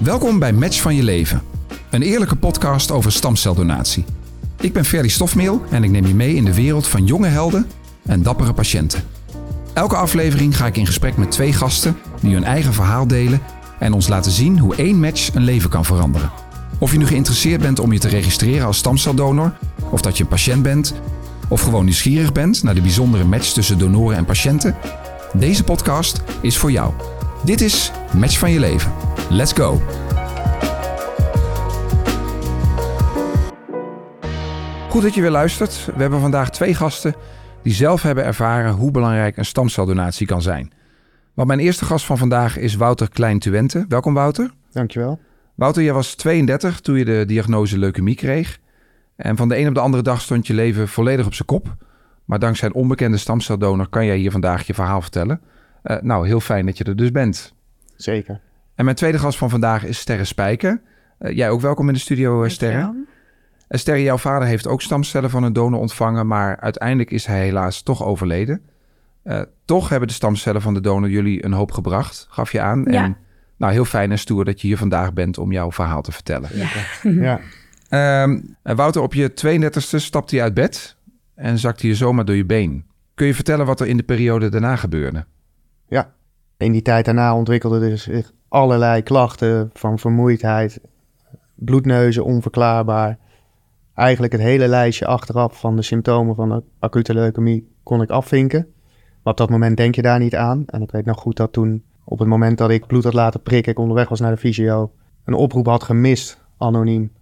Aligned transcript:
Welkom 0.00 0.38
bij 0.38 0.52
Match 0.52 0.80
van 0.80 0.94
je 0.94 1.02
leven. 1.02 1.42
Een 1.90 2.02
eerlijke 2.02 2.36
podcast 2.36 2.90
over 2.90 3.12
stamceldonatie. 3.12 4.04
Ik 4.60 4.72
ben 4.72 4.84
Ferdy 4.84 5.08
Stofmeel 5.08 5.62
en 5.70 5.84
ik 5.84 5.90
neem 5.90 6.06
je 6.06 6.14
mee 6.14 6.34
in 6.34 6.44
de 6.44 6.54
wereld 6.54 6.86
van 6.86 7.06
jonge 7.06 7.26
helden 7.28 7.66
en 8.02 8.22
dappere 8.22 8.52
patiënten. 8.52 9.02
Elke 9.72 9.96
aflevering 9.96 10.56
ga 10.56 10.66
ik 10.66 10.76
in 10.76 10.86
gesprek 10.86 11.16
met 11.16 11.30
twee 11.30 11.52
gasten 11.52 11.96
die 12.20 12.34
hun 12.34 12.44
eigen 12.44 12.72
verhaal 12.72 13.06
delen 13.06 13.40
en 13.78 13.92
ons 13.92 14.08
laten 14.08 14.32
zien 14.32 14.58
hoe 14.58 14.76
één 14.76 15.00
match 15.00 15.34
een 15.34 15.44
leven 15.44 15.70
kan 15.70 15.84
veranderen. 15.84 16.30
Of 16.78 16.92
je 16.92 16.98
nu 16.98 17.06
geïnteresseerd 17.06 17.60
bent 17.60 17.78
om 17.78 17.92
je 17.92 17.98
te 17.98 18.08
registreren 18.08 18.66
als 18.66 18.78
stamceldonor, 18.78 19.52
of 19.90 20.00
dat 20.00 20.16
je 20.16 20.22
een 20.22 20.28
patiënt 20.28 20.62
bent, 20.62 20.94
of 21.48 21.60
gewoon 21.60 21.84
nieuwsgierig 21.84 22.32
bent 22.32 22.62
naar 22.62 22.74
de 22.74 22.80
bijzondere 22.80 23.24
match 23.24 23.52
tussen 23.52 23.78
donoren 23.78 24.16
en 24.16 24.24
patiënten, 24.24 24.76
deze 25.32 25.64
podcast 25.64 26.22
is 26.40 26.56
voor 26.56 26.70
jou. 26.70 26.92
Dit 27.44 27.60
is 27.60 27.92
Match 28.16 28.38
van 28.38 28.50
je 28.50 28.60
leven. 28.60 28.92
Let's 29.30 29.52
go! 29.52 29.80
Goed 34.88 35.02
dat 35.02 35.14
je 35.14 35.20
weer 35.20 35.30
luistert. 35.30 35.88
We 35.94 36.00
hebben 36.00 36.20
vandaag 36.20 36.50
twee 36.50 36.74
gasten 36.74 37.14
die 37.62 37.72
zelf 37.72 38.02
hebben 38.02 38.24
ervaren 38.24 38.72
hoe 38.72 38.90
belangrijk 38.90 39.36
een 39.36 39.44
stamceldonatie 39.44 40.26
kan 40.26 40.42
zijn. 40.42 40.72
Want 41.34 41.48
mijn 41.48 41.60
eerste 41.60 41.84
gast 41.84 42.04
van 42.06 42.18
vandaag 42.18 42.58
is 42.58 42.74
Wouter 42.74 43.08
Klein-Tuwente. 43.08 43.84
Welkom 43.88 44.14
Wouter. 44.14 44.50
Dankjewel. 44.70 45.20
Wouter, 45.54 45.82
jij 45.82 45.92
was 45.92 46.14
32 46.14 46.80
toen 46.80 46.98
je 46.98 47.04
de 47.04 47.24
diagnose 47.26 47.78
leukemie 47.78 48.14
kreeg. 48.14 48.58
En 49.16 49.36
van 49.36 49.48
de 49.48 49.58
een 49.58 49.68
op 49.68 49.74
de 49.74 49.80
andere 49.80 50.02
dag 50.02 50.20
stond 50.20 50.46
je 50.46 50.54
leven 50.54 50.88
volledig 50.88 51.26
op 51.26 51.34
zijn 51.34 51.48
kop. 51.48 51.76
Maar 52.24 52.38
dankzij 52.38 52.68
een 52.68 52.74
onbekende 52.74 53.16
stamceldonor 53.16 53.88
kan 53.88 54.06
jij 54.06 54.16
hier 54.16 54.30
vandaag 54.30 54.66
je 54.66 54.74
verhaal 54.74 55.00
vertellen. 55.00 55.40
Uh, 55.84 55.96
nou, 56.00 56.26
heel 56.26 56.40
fijn 56.40 56.66
dat 56.66 56.78
je 56.78 56.84
er 56.84 56.96
dus 56.96 57.10
bent. 57.10 57.54
Zeker. 57.96 58.40
En 58.74 58.84
mijn 58.84 58.96
tweede 58.96 59.18
gast 59.18 59.38
van 59.38 59.50
vandaag 59.50 59.84
is 59.84 59.98
Sterre 59.98 60.24
Spijker. 60.24 60.80
Uh, 61.20 61.36
jij 61.36 61.50
ook 61.50 61.60
welkom 61.60 61.88
in 61.88 61.94
de 61.94 62.00
studio, 62.00 62.44
uh, 62.44 62.50
Sterre. 62.50 63.04
Sterre, 63.68 64.02
jouw 64.02 64.18
vader 64.18 64.48
heeft 64.48 64.66
ook 64.66 64.82
stamcellen 64.82 65.30
van 65.30 65.42
een 65.42 65.52
donor 65.52 65.80
ontvangen, 65.80 66.26
maar 66.26 66.60
uiteindelijk 66.60 67.10
is 67.10 67.26
hij 67.26 67.44
helaas 67.44 67.82
toch 67.82 68.04
overleden. 68.04 68.60
toch 69.64 69.88
hebben 69.88 70.08
de 70.08 70.14
stamcellen 70.14 70.62
van 70.62 70.74
de 70.74 70.80
donor 70.80 71.10
jullie 71.10 71.44
een 71.44 71.52
hoop 71.52 71.72
gebracht, 71.72 72.26
gaf 72.30 72.52
je 72.52 72.60
aan. 72.60 72.84
Ja. 72.88 73.04
En 73.04 73.16
nou, 73.60 73.72
heel 73.72 73.84
fijn 73.84 74.10
en 74.10 74.18
stoer 74.18 74.44
dat 74.44 74.60
je 74.60 74.66
hier 74.66 74.76
vandaag 74.76 75.12
bent 75.12 75.38
om 75.38 75.52
jouw 75.52 75.72
verhaal 75.72 76.02
te 76.02 76.12
vertellen. 76.12 76.48
Ja. 77.02 77.40
Um, 78.22 78.56
Wouter, 78.76 79.02
op 79.02 79.14
je 79.14 79.30
32e 79.30 79.96
stapte 79.96 80.36
je 80.36 80.42
uit 80.42 80.54
bed 80.54 80.96
en 81.34 81.58
zakte 81.58 81.86
je 81.86 81.94
zomaar 81.94 82.24
door 82.24 82.36
je 82.36 82.44
been. 82.44 82.84
Kun 83.14 83.26
je 83.26 83.34
vertellen 83.34 83.66
wat 83.66 83.80
er 83.80 83.86
in 83.86 83.96
de 83.96 84.02
periode 84.02 84.48
daarna 84.48 84.76
gebeurde? 84.76 85.24
Ja, 85.90 86.12
in 86.56 86.72
die 86.72 86.82
tijd 86.82 87.04
daarna 87.04 87.36
ontwikkelden 87.36 87.82
er 87.82 87.98
zich 87.98 88.32
allerlei 88.48 89.02
klachten 89.02 89.70
van 89.72 89.98
vermoeidheid, 89.98 90.80
bloedneuzen 91.54 92.24
onverklaarbaar. 92.24 93.18
Eigenlijk 93.94 94.32
het 94.32 94.40
hele 94.40 94.68
lijstje 94.68 95.06
achteraf 95.06 95.60
van 95.60 95.76
de 95.76 95.82
symptomen 95.82 96.34
van 96.34 96.48
de 96.48 96.62
acute 96.78 97.14
leukemie 97.14 97.68
kon 97.82 98.02
ik 98.02 98.10
afvinken. 98.10 98.66
Maar 99.22 99.32
op 99.32 99.36
dat 99.36 99.50
moment 99.50 99.76
denk 99.76 99.94
je 99.94 100.02
daar 100.02 100.18
niet 100.18 100.36
aan. 100.36 100.64
En 100.66 100.82
ik 100.82 100.90
weet 100.90 101.04
nog 101.04 101.18
goed 101.20 101.36
dat 101.36 101.52
toen, 101.52 101.84
op 102.04 102.18
het 102.18 102.28
moment 102.28 102.58
dat 102.58 102.70
ik 102.70 102.86
bloed 102.86 103.04
had 103.04 103.14
laten 103.14 103.42
prikken, 103.42 103.72
ik 103.72 103.78
onderweg 103.78 104.08
was 104.08 104.20
naar 104.20 104.30
de 104.30 104.36
fysio, 104.36 104.92
een 105.24 105.34
oproep 105.34 105.66
had 105.66 105.82
gemist, 105.82 106.40
anoniem. 106.58 107.12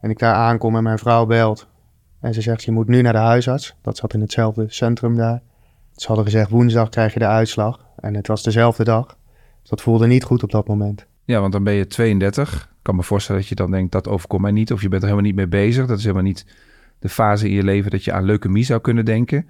En 0.00 0.10
ik 0.10 0.18
daar 0.18 0.34
aankom 0.34 0.76
en 0.76 0.82
mijn 0.82 0.98
vrouw 0.98 1.26
belt. 1.26 1.68
En 2.20 2.34
ze 2.34 2.40
zegt, 2.40 2.64
je 2.64 2.72
moet 2.72 2.88
nu 2.88 3.02
naar 3.02 3.12
de 3.12 3.18
huisarts. 3.18 3.76
Dat 3.82 3.96
zat 3.96 4.14
in 4.14 4.20
hetzelfde 4.20 4.64
centrum 4.68 5.16
daar. 5.16 5.42
Ze 5.96 6.06
hadden 6.06 6.24
gezegd, 6.24 6.50
woensdag 6.50 6.88
krijg 6.88 7.12
je 7.12 7.18
de 7.18 7.26
uitslag. 7.26 7.86
En 7.96 8.14
het 8.14 8.26
was 8.26 8.42
dezelfde 8.42 8.84
dag. 8.84 9.18
Dus 9.60 9.70
dat 9.70 9.82
voelde 9.82 10.06
niet 10.06 10.24
goed 10.24 10.42
op 10.42 10.50
dat 10.50 10.68
moment. 10.68 11.06
Ja, 11.24 11.40
want 11.40 11.52
dan 11.52 11.64
ben 11.64 11.74
je 11.74 11.86
32. 11.86 12.62
Ik 12.62 12.68
kan 12.82 12.96
me 12.96 13.02
voorstellen 13.02 13.40
dat 13.40 13.50
je 13.50 13.54
dan 13.54 13.70
denkt, 13.70 13.92
dat 13.92 14.08
overkomt 14.08 14.42
mij 14.42 14.50
niet. 14.50 14.72
Of 14.72 14.82
je 14.82 14.88
bent 14.88 15.02
er 15.02 15.08
helemaal 15.08 15.30
niet 15.30 15.38
mee 15.38 15.48
bezig. 15.48 15.86
Dat 15.86 15.98
is 15.98 16.02
helemaal 16.02 16.24
niet 16.24 16.46
de 16.98 17.08
fase 17.08 17.48
in 17.48 17.54
je 17.54 17.62
leven 17.62 17.90
dat 17.90 18.04
je 18.04 18.12
aan 18.12 18.24
leukemie 18.24 18.64
zou 18.64 18.80
kunnen 18.80 19.04
denken. 19.04 19.46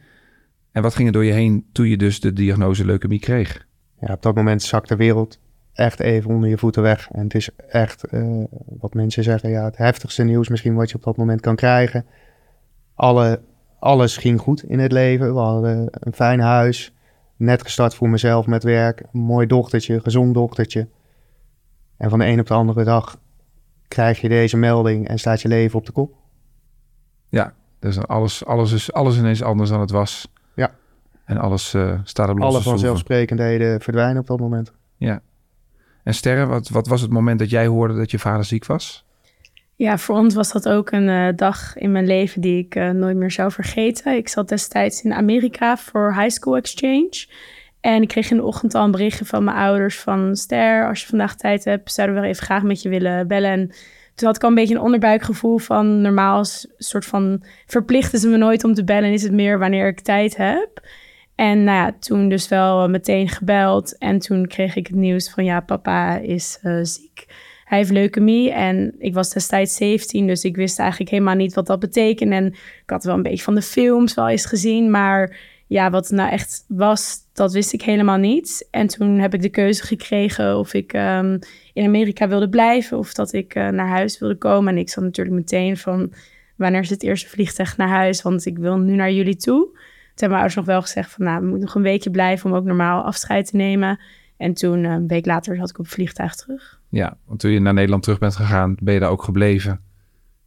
En 0.73 0.83
wat 0.83 0.95
ging 0.95 1.07
er 1.07 1.13
door 1.13 1.25
je 1.25 1.33
heen 1.33 1.67
toen 1.73 1.87
je 1.87 1.97
dus 1.97 2.21
de 2.21 2.33
diagnose 2.33 2.85
leukemie 2.85 3.21
kreeg? 3.21 3.67
Ja, 4.01 4.13
op 4.13 4.23
dat 4.23 4.35
moment 4.35 4.63
zakt 4.63 4.89
de 4.89 4.97
wereld 4.97 5.39
echt 5.73 6.01
even 6.01 6.31
onder 6.31 6.49
je 6.49 6.59
voeten 6.59 6.83
weg. 6.83 7.09
En 7.13 7.23
het 7.23 7.35
is 7.35 7.49
echt, 7.69 8.05
uh, 8.13 8.45
wat 8.81 8.95
mensen 8.95 9.23
zeggen, 9.23 9.51
ja, 9.51 9.65
het 9.65 9.77
heftigste 9.77 10.23
nieuws 10.23 10.49
misschien 10.49 10.75
wat 10.75 10.91
je 10.91 10.97
op 10.97 11.03
dat 11.03 11.17
moment 11.17 11.41
kan 11.41 11.57
krijgen. 11.57 12.07
Alle, 12.95 13.41
alles 13.79 14.17
ging 14.17 14.41
goed 14.41 14.63
in 14.63 14.79
het 14.79 14.93
leven. 14.93 15.35
We 15.35 15.41
hadden 15.41 15.89
een 15.91 16.13
fijn 16.13 16.41
huis, 16.41 16.93
net 17.37 17.63
gestart 17.63 17.95
voor 17.95 18.09
mezelf 18.09 18.47
met 18.47 18.63
werk, 18.63 19.01
een 19.01 19.21
mooi 19.21 19.47
dochtertje, 19.47 20.01
gezond 20.01 20.35
dochtertje. 20.35 20.89
En 21.97 22.11
van 22.11 22.19
de 22.19 22.27
een 22.27 22.41
op 22.41 22.47
de 22.47 22.55
andere 22.55 22.85
dag 22.85 23.19
krijg 23.89 24.21
je 24.21 24.29
deze 24.29 24.57
melding 24.57 25.09
en 25.09 25.19
staat 25.19 25.43
je 25.43 25.49
leven 25.49 25.79
op 25.79 25.87
de 25.87 25.93
kop. 25.93 26.15
Ja, 27.29 27.55
dus 27.79 28.07
alles, 28.07 28.45
alles, 28.45 28.73
is, 28.73 28.93
alles 28.93 29.19
ineens 29.19 29.43
anders 29.43 29.71
dan 29.71 29.81
het 29.81 29.91
was. 29.91 30.33
Ja. 30.55 30.75
En 31.25 31.39
alles 31.39 31.75
uh, 31.75 32.01
staat 32.05 32.29
op 32.29 32.39
losse 32.39 32.55
Alle 32.55 32.63
vanzelfsprekendheden 32.63 33.81
verdwijnen 33.81 34.21
op 34.21 34.27
dat 34.27 34.39
moment. 34.39 34.73
Ja. 34.97 35.21
En 36.03 36.15
Sterre, 36.15 36.47
wat, 36.47 36.69
wat 36.69 36.87
was 36.87 37.01
het 37.01 37.11
moment 37.11 37.39
dat 37.39 37.51
jij 37.51 37.67
hoorde 37.67 37.97
dat 37.97 38.11
je 38.11 38.19
vader 38.19 38.45
ziek 38.45 38.67
was? 38.67 39.06
Ja, 39.77 39.99
voor 39.99 40.17
ons 40.17 40.35
was 40.35 40.53
dat 40.53 40.69
ook 40.69 40.91
een 40.91 41.09
uh, 41.09 41.29
dag 41.35 41.77
in 41.77 41.93
mijn 41.93 42.07
leven 42.07 42.41
die 42.41 42.59
ik 42.59 42.75
uh, 42.75 42.91
nooit 42.91 43.17
meer 43.17 43.31
zou 43.31 43.53
vergeten. 43.53 44.17
Ik 44.17 44.29
zat 44.29 44.49
destijds 44.49 45.03
in 45.03 45.13
Amerika 45.13 45.77
voor 45.77 46.15
high 46.15 46.31
school 46.31 46.57
exchange. 46.57 47.27
En 47.81 48.03
ik 48.03 48.09
kreeg 48.09 48.31
in 48.31 48.37
de 48.37 48.43
ochtend 48.43 48.75
al 48.75 48.85
een 48.85 48.91
berichtje 48.91 49.25
van 49.25 49.45
mijn 49.45 49.57
ouders 49.57 49.99
van... 49.99 50.37
Ster, 50.37 50.89
als 50.89 51.01
je 51.01 51.07
vandaag 51.07 51.37
tijd 51.37 51.65
hebt, 51.65 51.93
zouden 51.93 52.21
we 52.21 52.27
even 52.27 52.45
graag 52.45 52.63
met 52.63 52.83
je 52.83 52.89
willen 52.89 53.29
bellen. 53.29 53.51
En 53.51 53.67
toen 54.15 54.27
had 54.27 54.37
ik 54.37 54.43
al 54.43 54.49
een 54.49 54.55
beetje 54.55 54.75
een 54.75 54.81
onderbuikgevoel 54.81 55.59
van... 55.59 56.01
normaal 56.01 56.41
is 56.41 56.67
soort 56.77 57.05
van 57.05 57.45
verplichten 57.67 58.19
ze 58.19 58.29
me 58.29 58.37
nooit 58.37 58.65
om 58.65 58.75
te 58.75 58.85
bellen. 58.85 59.13
Is 59.13 59.23
het 59.23 59.33
meer 59.33 59.59
wanneer 59.59 59.87
ik 59.87 60.01
tijd 60.01 60.37
heb. 60.37 60.81
En 61.35 61.65
nou 61.65 61.93
toen 61.99 62.29
dus 62.29 62.49
wel 62.49 62.89
meteen 62.89 63.29
gebeld. 63.29 63.99
En 63.99 64.19
toen 64.19 64.47
kreeg 64.47 64.77
ik 64.77 64.87
het 64.87 64.97
nieuws 64.97 65.31
van 65.31 65.45
ja, 65.45 65.61
papa 65.61 66.17
is 66.17 66.59
uh, 66.63 66.79
ziek. 66.83 67.27
Hij 67.67 67.79
heeft 67.79 67.91
leukemie 67.91 68.53
en 68.53 68.95
ik 68.99 69.15
was 69.15 69.33
destijds 69.33 69.75
17, 69.75 70.27
dus 70.27 70.45
ik 70.45 70.57
wist 70.57 70.79
eigenlijk 70.79 71.11
helemaal 71.11 71.35
niet 71.35 71.55
wat 71.55 71.67
dat 71.67 71.79
betekende. 71.79 72.35
En 72.35 72.47
ik 72.47 72.91
had 72.91 73.05
wel 73.05 73.15
een 73.15 73.23
beetje 73.23 73.45
van 73.45 73.55
de 73.55 73.63
films 73.63 74.15
wel 74.15 74.29
eens 74.29 74.47
gezien, 74.47 74.91
maar 74.91 75.37
ja, 75.67 75.91
wat 75.91 76.09
het 76.09 76.17
nou 76.17 76.31
echt 76.31 76.65
was, 76.69 77.17
dat 77.33 77.53
wist 77.53 77.73
ik 77.73 77.83
helemaal 77.83 78.17
niet. 78.17 78.69
En 78.71 78.87
toen 78.87 79.19
heb 79.19 79.35
ik 79.35 79.43
de 79.43 79.49
keuze 79.49 79.83
gekregen 79.83 80.59
of 80.59 80.75
ik 80.75 80.93
um, 80.93 81.39
in 81.73 81.87
Amerika 81.87 82.29
wilde 82.29 82.49
blijven 82.49 82.99
of 82.99 83.13
dat 83.13 83.33
ik 83.33 83.55
uh, 83.55 83.69
naar 83.69 83.89
huis 83.89 84.19
wilde 84.19 84.37
komen. 84.37 84.75
En 84.75 84.81
ik 84.81 84.91
zat 84.91 85.05
natuurlijk 85.05 85.37
meteen 85.37 85.77
van 85.77 86.13
wanneer 86.57 86.81
is 86.81 86.91
het 86.91 87.03
eerste 87.03 87.29
vliegtuig 87.29 87.77
naar 87.77 87.89
huis, 87.89 88.23
want 88.23 88.47
ik 88.47 88.59
wil 88.59 88.79
nu 88.79 88.95
naar 88.95 89.13
jullie 89.13 89.37
toe. 89.37 89.65
Toen 89.65 89.75
hebben 90.29 90.29
mijn 90.29 90.33
ouders 90.33 90.55
nog 90.55 90.65
wel 90.65 90.83
gezegd 90.83 91.11
van, 91.11 91.25
nou, 91.25 91.41
we 91.41 91.47
moeten 91.47 91.65
nog 91.65 91.75
een 91.75 91.83
weekje 91.83 92.11
blijven 92.11 92.51
om 92.51 92.57
ook 92.57 92.65
normaal 92.65 93.03
afscheid 93.03 93.47
te 93.47 93.57
nemen. 93.57 94.01
En 94.37 94.55
toen, 94.55 94.85
een 94.85 95.07
week 95.07 95.27
later, 95.27 95.57
zat 95.57 95.71
ik 95.71 95.79
op 95.79 95.89
vliegtuig 95.89 96.35
terug. 96.35 96.81
Ja, 96.97 97.17
want 97.25 97.41
toen 97.41 97.51
je 97.51 97.61
naar 97.61 97.75
Nederland 97.75 98.03
terug 98.03 98.19
bent 98.19 98.37
gegaan, 98.37 98.77
ben 98.81 98.95
je 98.95 99.01
daar 99.01 99.11
ook 99.11 99.23
gebleven 99.23 99.81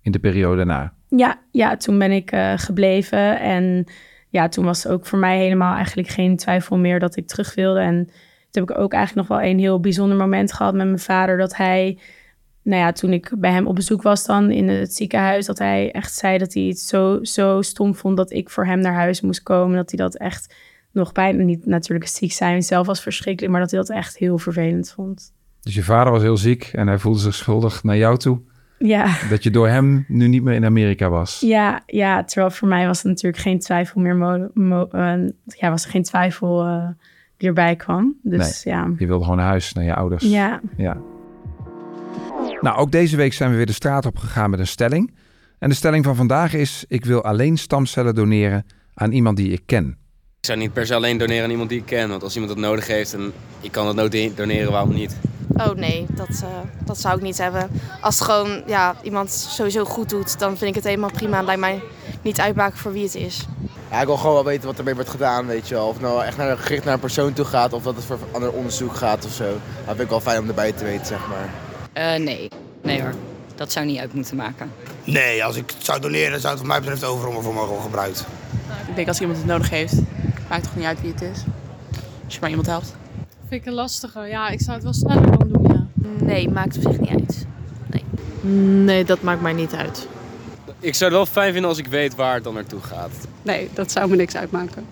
in 0.02 0.12
de 0.12 0.20
periode 0.20 0.56
daarna? 0.56 0.94
Ja, 1.08 1.40
ja 1.52 1.78
toen 1.78 1.98
ben 1.98 2.12
ik 2.12 2.32
uh, 2.32 2.54
gebleven. 2.56 3.40
En 3.40 3.86
ja, 4.30 4.48
toen 4.48 4.66
was 4.66 4.88
ook 4.88 5.06
voor 5.06 5.20
mij 5.20 5.38
helemaal 5.38 5.76
eigenlijk 5.76 6.08
geen 6.08 6.38
twijfel 6.38 6.78
meer 6.78 7.00
dat 7.00 7.16
ik 7.16 7.28
terug 7.28 7.56
wilde. 7.56 7.80
En 7.80 8.06
toen 8.50 8.64
heb 8.66 8.70
ik 8.70 8.78
ook 8.78 8.94
eigenlijk 8.94 9.28
nog 9.28 9.38
wel 9.38 9.50
een 9.50 9.60
heel 9.60 9.80
bijzonder 9.80 10.18
moment 10.18 10.54
gehad 10.54 10.74
met 10.74 10.86
mijn 10.86 11.00
vader. 11.00 11.38
Dat 11.38 11.56
hij, 11.56 11.98
nou 12.64 12.82
ja, 12.82 12.92
toen 12.92 13.14
ik 13.14 13.32
bij 13.38 13.52
hem 13.52 13.68
op 13.68 13.76
bezoek 13.76 14.02
was 14.02 14.26
dan 14.26 14.52
in 14.52 14.70
het 14.70 14.94
ziekenhuis, 14.94 15.46
dat 15.46 15.58
hij 15.58 15.92
echt 15.92 16.14
zei 16.14 16.38
dat 16.38 16.54
hij 16.54 16.64
het 16.64 16.80
zo, 16.80 17.24
zo 17.24 17.62
stom 17.62 17.96
vond 17.96 18.18
dat 18.18 18.32
ik 18.32 18.50
voor 18.50 18.66
hem 18.66 18.80
naar 18.80 18.94
huis 18.94 19.22
moest 19.22 19.44
komen. 19.44 19.76
Dat 19.76 19.90
hij 19.92 20.00
dat 20.00 20.16
echt 20.18 20.56
nog 20.92 21.12
bijna 21.12 21.44
niet 21.44 21.66
natuurlijk 21.66 22.08
ziek 22.08 22.32
zijn 22.32 22.64
zelf 22.64 22.88
was 22.88 23.02
verschrikkelijk, 23.02 23.52
maar 23.52 23.62
dat 23.62 23.72
hij 23.72 23.80
dat 23.80 23.90
echt 23.90 24.18
heel 24.18 24.38
vervelend 24.38 24.92
vond. 24.92 25.38
Dus 25.62 25.74
je 25.74 25.84
vader 25.84 26.12
was 26.12 26.22
heel 26.22 26.38
ziek 26.38 26.70
en 26.74 26.88
hij 26.88 26.98
voelde 26.98 27.20
zich 27.20 27.36
schuldig 27.36 27.84
naar 27.84 27.98
jou 27.98 28.18
toe. 28.18 28.42
Ja. 28.78 29.16
Dat 29.30 29.44
je 29.44 29.50
door 29.50 29.68
hem 29.68 30.06
nu 30.08 30.28
niet 30.28 30.44
meer 30.44 30.54
in 30.54 30.66
Amerika 30.66 31.10
was. 31.10 31.40
Ja, 31.40 31.82
ja 31.86 32.24
terwijl 32.24 32.52
voor 32.52 32.68
mij 32.68 32.86
was 32.86 32.98
het 32.98 33.08
natuurlijk 33.08 33.44
geen 33.44 33.60
twijfel 33.60 34.02
meer. 34.02 34.16
Mo, 34.16 34.50
mo 34.54 34.88
uh, 34.92 35.14
ja, 35.46 35.70
was 35.70 35.84
er 35.84 35.90
geen 35.90 36.04
twijfel 36.04 36.68
uh, 36.68 36.88
die 37.38 37.48
erbij 37.48 37.76
kwam. 37.76 38.16
Dus 38.24 38.64
nee, 38.64 38.74
ja. 38.76 38.94
Je 38.98 39.08
wilde 39.08 39.24
gewoon 39.24 39.38
naar 39.38 39.48
huis, 39.48 39.74
naar 39.74 39.84
je 39.84 39.96
ouders. 39.96 40.24
Ja. 40.24 40.62
ja. 40.78 40.98
Nou, 42.62 42.78
ook 42.78 42.92
deze 42.92 43.16
week 43.16 43.34
zijn 43.34 43.50
we 43.50 43.56
weer 43.56 43.66
de 43.66 43.74
straat 43.74 44.06
op 44.06 44.18
gegaan 44.18 44.50
met 44.50 44.60
een 44.60 44.68
stelling. 44.68 45.14
En 45.60 45.70
de 45.70 45.76
stelling 45.76 46.06
van 46.06 46.16
vandaag 46.16 46.54
is: 46.54 46.86
ik 46.88 47.06
wil 47.06 47.24
alleen 47.24 47.58
stamcellen 47.58 48.16
doneren 48.16 48.66
aan 48.94 49.12
iemand 49.12 49.38
die 49.38 49.52
ik 49.52 49.62
ken. 49.66 49.98
Ik 50.40 50.46
zou 50.46 50.58
niet 50.58 50.74
per 50.74 50.86
se 50.86 50.96
alleen 50.96 51.18
doneren 51.18 51.44
aan 51.44 51.52
iemand 51.52 51.70
die 51.70 51.80
ik 51.80 51.86
ken. 51.86 52.10
Want 52.10 52.24
als 52.24 52.34
iemand 52.36 52.54
dat 52.54 52.64
nodig 52.64 52.88
heeft 52.88 53.14
en 53.14 53.32
ik 53.62 53.72
kan 53.72 53.96
dat 53.96 54.12
doneren, 54.36 54.72
waarom 54.72 54.94
niet? 54.94 55.18
Oh 55.60 55.76
nee, 55.76 56.06
dat, 56.10 56.30
uh, 56.44 56.48
dat 56.86 57.00
zou 57.00 57.16
ik 57.16 57.22
niet 57.22 57.38
hebben. 57.38 57.70
Als 58.02 58.20
het 58.20 58.30
gewoon 58.30 58.64
ja, 58.66 58.96
iemand 59.02 59.32
sowieso 59.32 59.86
goed 59.86 60.10
doet, 60.10 60.40
dan 60.40 60.58
vind 60.58 60.70
ik 60.70 60.76
het 60.76 60.84
helemaal 60.84 61.12
prima. 61.12 61.38
Het 61.38 61.46
lijkt 61.46 61.62
mij 61.62 61.82
niet 62.22 62.40
uitmaken 62.40 62.78
voor 62.78 62.92
wie 62.92 63.04
het 63.04 63.16
is. 63.16 63.46
Ja, 63.92 64.00
ik 64.02 64.06
wil 64.06 64.18
gewoon 64.18 64.34
wel 64.34 64.46
weten 64.46 64.68
wat 64.68 64.78
ermee 64.78 64.96
wordt 64.96 65.10
gedaan, 65.10 65.46
weet 65.46 65.68
je 65.68 65.76
wel. 65.76 65.88
Of 65.88 65.94
het 65.94 66.02
nou 66.02 66.24
echt 66.24 66.38
naar, 66.38 66.58
gericht 66.58 66.84
naar 66.84 66.94
een 66.94 67.00
persoon 67.00 67.34
toe 67.34 67.46
gaat 67.46 67.74
of 67.74 67.84
dat 67.84 67.96
het 67.96 68.06
voor 68.06 68.18
ander 68.32 68.52
onderzoek 68.52 68.96
gaat 68.96 69.26
of 69.26 69.32
zo. 69.32 69.44
Dat 69.46 69.60
vind 69.86 70.00
ik 70.00 70.10
wel 70.10 70.22
fijn 70.22 70.40
om 70.40 70.48
erbij 70.48 70.72
te 70.72 70.84
weten, 70.84 71.06
zeg 71.06 71.20
maar. 71.28 71.50
Uh, 72.18 72.26
nee, 72.26 72.50
nee 72.82 73.02
hoor. 73.02 73.14
Dat 73.56 73.72
zou 73.72 73.86
niet 73.86 74.00
uit 74.00 74.14
moeten 74.14 74.36
maken. 74.36 74.72
Nee, 75.04 75.46
als 75.46 75.56
ik 75.56 75.74
het 75.76 75.86
zou 75.86 76.00
doneren, 76.00 76.40
zou 76.40 76.54
het 76.54 76.62
wat 76.62 76.72
mij 76.72 76.80
betreft 76.80 77.04
overal 77.04 77.42
voor 77.42 77.54
mogen 77.54 77.82
gebruikt. 77.82 78.26
Ik 78.88 78.96
denk 78.96 79.08
als 79.08 79.20
iemand 79.20 79.38
het 79.38 79.48
nodig 79.48 79.70
heeft, 79.70 79.94
maakt 80.50 80.64
toch 80.64 80.76
niet 80.76 80.86
uit 80.86 81.02
wie 81.02 81.12
het 81.12 81.22
is. 81.22 81.44
Als 82.26 82.34
je 82.34 82.40
maar 82.42 82.50
iemand 82.50 82.68
helpt. 82.68 82.94
Vind 83.50 83.62
ik 83.62 83.68
een 83.68 83.74
lastige. 83.74 84.20
Ja, 84.20 84.50
ik 84.50 84.62
zou 84.62 84.74
het 84.74 84.84
wel 84.84 84.94
sneller 84.94 85.38
dan 85.38 85.48
doen, 85.48 85.64
ja. 85.64 85.86
Nee, 86.26 86.50
maakt 86.50 86.76
op 86.78 86.82
zich 86.82 87.00
niet 87.00 87.10
uit. 87.10 87.48
Nee. 87.86 88.04
Nee, 88.84 89.06
dat 89.06 89.22
maakt 89.22 89.42
mij 89.42 89.54
niet 89.54 89.74
uit. 89.74 90.08
Ik 90.80 90.96
zou 90.96 91.12
het 91.12 91.20
wel 91.20 91.26
fijn 91.26 91.52
vinden 91.52 91.70
als 91.70 91.80
ik 91.80 91.88
weet 91.88 92.16
waar 92.16 92.34
het 92.34 92.44
dan 92.44 92.54
naartoe 92.54 92.82
gaat. 92.82 93.28
Nee, 93.42 93.70
dat 93.74 93.92
zou 93.92 94.10
me 94.10 94.16
niks 94.16 94.36
uitmaken. 94.36 94.86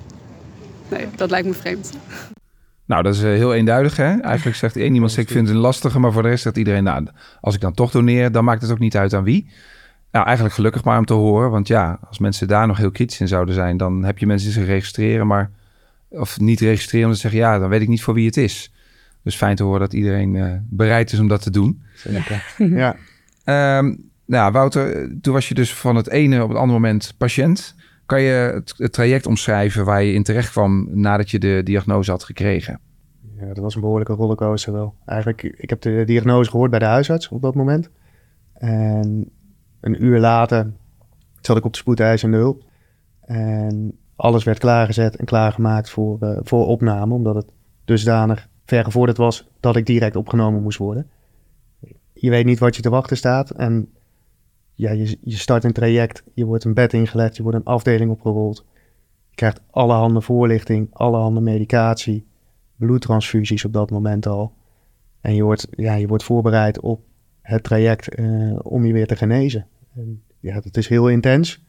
Nee, 0.90 1.08
dat 1.16 1.30
lijkt 1.30 1.48
me 1.48 1.54
vreemd. 1.54 1.98
Nou, 2.86 3.04
dat 3.04 3.16
is 3.16 3.24
eh, 3.24 3.30
heel 3.30 3.54
eenduidig. 3.54 3.98
Hè? 3.98 4.20
Eigenlijk 4.20 4.58
zegt 4.58 4.78
één 4.78 4.94
iemand, 4.94 5.18
ik 5.18 5.30
vind 5.30 5.48
het 5.48 5.56
een 5.56 5.62
lastige, 5.62 6.00
maar 6.00 6.12
voor 6.12 6.22
de 6.22 6.30
rest 6.30 6.44
zegt 6.44 6.58
iedereen, 6.58 6.84
nou, 6.84 7.08
als 7.42 7.56
ik 7.56 7.62
dan 7.62 7.74
toch 7.74 7.92
doneer, 7.92 8.32
dan 8.32 8.44
maakt 8.44 8.62
het 8.62 8.72
ook 8.72 8.80
niet 8.80 8.98
uit 8.98 9.14
aan 9.14 9.24
wie. 9.24 9.50
Nou, 10.12 10.26
eigenlijk 10.26 10.56
gelukkig 10.56 10.84
maar 10.84 10.98
om 10.98 11.06
te 11.06 11.14
horen, 11.14 11.52
want 11.52 11.68
ja, 11.68 12.00
als 12.08 12.20
mensen 12.20 12.48
daar 12.48 12.68
nog 12.68 12.78
heel 12.78 12.92
kritisch 12.92 13.20
in 13.20 13.28
zouden 13.28 13.56
zijn, 13.56 13.78
dan 13.78 14.04
heb 14.04 14.18
je 14.18 14.26
mensen 14.26 14.48
die 14.48 14.58
zich 14.60 14.68
registreren, 14.68 15.28
maar 15.28 15.52
of 16.10 16.40
niet 16.40 16.60
registreren 16.60 17.06
omdat 17.06 17.22
ze 17.22 17.30
zeggen, 17.30 17.50
ja, 17.50 17.60
dan 17.60 17.70
weet 17.70 17.82
ik 17.82 17.88
niet 17.88 18.04
voor 18.04 18.14
wie 18.14 18.26
het 18.26 18.38
is. 18.38 18.74
Dus 19.24 19.36
fijn 19.36 19.56
te 19.56 19.64
horen 19.64 19.80
dat 19.80 19.94
iedereen 19.94 20.34
uh, 20.34 20.54
bereid 20.70 21.12
is 21.12 21.20
om 21.20 21.28
dat 21.28 21.42
te 21.42 21.52
doen. 21.52 21.82
Zeker. 21.96 22.56
ja. 22.58 22.96
Um, 23.80 24.10
nou, 24.26 24.52
Wouter, 24.52 25.16
toen 25.22 25.34
was 25.34 25.48
je 25.48 25.54
dus 25.54 25.74
van 25.74 25.96
het 25.96 26.10
ene 26.10 26.44
op 26.44 26.50
het 26.50 26.58
andere 26.58 26.80
moment 26.80 27.14
patiënt. 27.18 27.76
Kan 28.06 28.22
je 28.22 28.52
het, 28.54 28.74
het, 28.78 28.94
traject 28.94 29.26
omschrijven 29.26 29.86
waar 29.86 30.04
je 30.04 30.14
in 30.14 30.24
terecht 30.24 30.52
kwam 30.52 30.88
nadat 30.92 31.32
je 31.32 31.40
de 31.40 31.62
diagnose 31.64 32.12
had 32.12 32.24
gekregen? 32.24 32.80
Ja, 33.40 33.48
dat 33.48 33.58
was 33.58 33.76
een 33.76 33.82
behoorlijke 33.82 34.14
rollercoaster 34.14 34.74
wel. 34.74 34.96
Eigenlijk, 35.06 35.44
ik 35.44 35.70
heb 35.70 35.82
de 35.82 36.04
diagnose 36.06 36.50
gehoord 36.50 36.70
bij 36.70 36.80
de 36.80 36.86
huisarts 36.86 37.28
op 37.30 37.42
dat 37.42 37.56
moment. 37.56 37.90
En 38.54 39.30
een 39.82 40.04
uur 40.04 40.20
later 40.20 40.72
zat 41.42 41.58
ik 41.58 41.66
op 41.66 41.72
de 41.72 41.78
spoedeisende 41.78 42.38
hulp. 42.38 42.64
En 43.22 43.98
alles 44.18 44.44
werd 44.44 44.60
klaargezet 44.60 45.16
en 45.16 45.26
klaargemaakt 45.26 45.90
voor, 45.90 46.18
uh, 46.22 46.38
voor 46.42 46.68
opname, 46.68 47.14
omdat 47.14 47.36
het 47.36 47.52
dusdanig 47.86 48.48
vergevorderd 48.66 49.18
was 49.18 49.48
dat 49.60 49.76
ik 49.76 49.86
direct 49.86 50.16
opgenomen 50.16 50.62
moest 50.62 50.78
worden. 50.78 51.10
Je 52.14 52.30
weet 52.30 52.46
niet 52.46 52.60
wat 52.60 52.76
je 52.76 52.82
te 52.82 52.90
wachten 52.90 53.18
staat 53.18 53.50
en 53.50 53.90
ja, 54.74 54.92
je, 54.92 55.18
je 55.22 55.36
start 55.36 55.64
een 55.64 55.74
traject, 55.74 56.24
je 56.34 56.46
wordt 56.46 56.64
een 56.64 56.74
bed 56.74 56.94
ingelegd, 56.94 57.36
je 57.36 57.44
wordt 57.44 57.58
een 57.58 57.64
afdeling 57.64 58.12
opgerold. 58.12 58.66
Je 59.30 59.36
krijgt 59.36 59.62
allerhande 59.72 60.22
voorlichting, 60.22 60.88
allerhande 60.92 61.42
medicatie, 61.42 62.28
bloedtransfusies 62.76 63.66
op 63.66 63.74
dat 63.74 63.90
moment 63.90 64.26
al. 64.26 64.54
En 65.22 65.36
je 65.36 65.44
wordt, 65.44 65.68
ja, 65.72 65.94
je 65.94 66.08
wordt 66.08 66.24
voorbereid 66.24 66.80
op 66.80 67.02
het 67.42 67.64
traject 67.64 68.20
uh, 68.20 68.60
om 68.62 68.86
je 68.86 68.94
weer 68.94 69.08
te 69.08 69.16
genezen. 69.16 69.68
En 69.96 70.22
ja, 70.40 70.60
dat 70.60 70.78
is 70.78 70.88
heel 70.88 71.10
intens. 71.10 71.66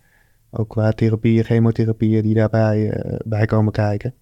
Ook 0.51 0.69
qua 0.69 0.93
therapieën, 0.93 1.45
chemotherapieën 1.45 2.23
die 2.23 2.35
daarbij 2.35 3.05
uh, 3.07 3.17
bij 3.25 3.47
komen 3.47 3.73
kijken. 3.73 4.15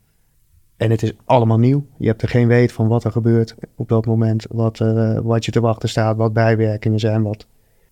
En 0.76 0.90
het 0.90 1.02
is 1.02 1.12
allemaal 1.24 1.58
nieuw. 1.58 1.86
Je 1.98 2.06
hebt 2.06 2.22
er 2.22 2.28
geen 2.28 2.48
weet 2.48 2.72
van 2.72 2.88
wat 2.88 3.04
er 3.04 3.12
gebeurt 3.12 3.54
op 3.74 3.88
dat 3.88 4.06
moment. 4.06 4.46
Wat, 4.50 4.80
uh, 4.80 5.18
wat 5.18 5.44
je 5.44 5.50
te 5.50 5.60
wachten 5.60 5.88
staat, 5.88 6.16
wat 6.16 6.32
bijwerkingen 6.32 6.98
zijn, 6.98 7.22
wat, 7.22 7.46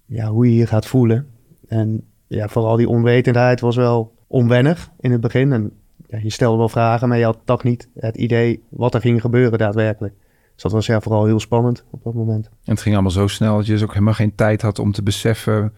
ja, 0.07 0.29
hoe 0.29 0.51
je 0.51 0.57
je 0.57 0.67
gaat 0.67 0.87
voelen. 0.87 1.27
En 1.69 2.05
ja, 2.27 2.49
vooral 2.49 2.77
die 2.77 2.89
onwetendheid 2.89 3.61
was 3.61 3.77
wel 3.77 4.15
onwennig 4.27 4.91
in 5.01 5.13
het 5.13 5.21
begin. 5.21 5.53
En 5.53 5.73
ja, 6.07 6.19
je 6.23 6.31
stelde 6.31 6.59
wel 6.59 6.69
vragen, 6.69 7.09
maar 7.09 7.19
je 7.19 7.25
had 7.25 7.39
toch 7.45 7.63
niet 7.63 7.89
het 7.95 8.17
idee 8.17 8.63
wat 8.69 8.95
er 8.95 9.01
ging 9.01 9.21
gebeuren 9.21 9.59
daadwerkelijk. 9.59 10.15
Dus 10.55 10.63
dat 10.63 10.73
was 10.73 10.87
ja, 10.87 11.01
vooral 11.01 11.25
heel 11.25 11.41
spannend 11.41 11.85
op 11.91 12.05
dat 12.05 12.15
moment. 12.15 12.47
En 12.47 12.73
het 12.73 12.81
ging 12.81 12.95
allemaal 12.95 13.13
zo 13.13 13.27
snel 13.27 13.57
dat 13.57 13.67
je 13.67 13.73
dus 13.73 13.83
ook 13.83 13.93
helemaal 13.93 14.15
geen 14.15 14.35
tijd 14.35 14.63
had 14.63 14.79
om 14.79 14.93
te 14.93 15.03
beseffen... 15.03 15.73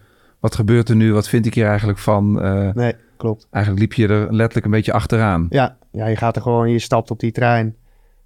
wat 0.47 0.55
gebeurt 0.55 0.89
er 0.89 0.95
nu, 0.95 1.13
wat 1.13 1.29
vind 1.29 1.45
ik 1.45 1.53
hier 1.53 1.67
eigenlijk 1.67 1.97
van? 1.97 2.45
Uh, 2.45 2.73
nee, 2.73 2.93
klopt. 3.17 3.47
Eigenlijk 3.51 3.83
liep 3.83 3.93
je 3.93 4.07
er 4.07 4.33
letterlijk 4.33 4.65
een 4.65 4.71
beetje 4.71 4.93
achteraan. 4.93 5.45
Ja, 5.49 5.77
ja, 5.91 6.05
je 6.05 6.15
gaat 6.15 6.35
er 6.35 6.41
gewoon, 6.41 6.69
je 6.71 6.79
stapt 6.79 7.11
op 7.11 7.19
die 7.19 7.31
trein. 7.31 7.75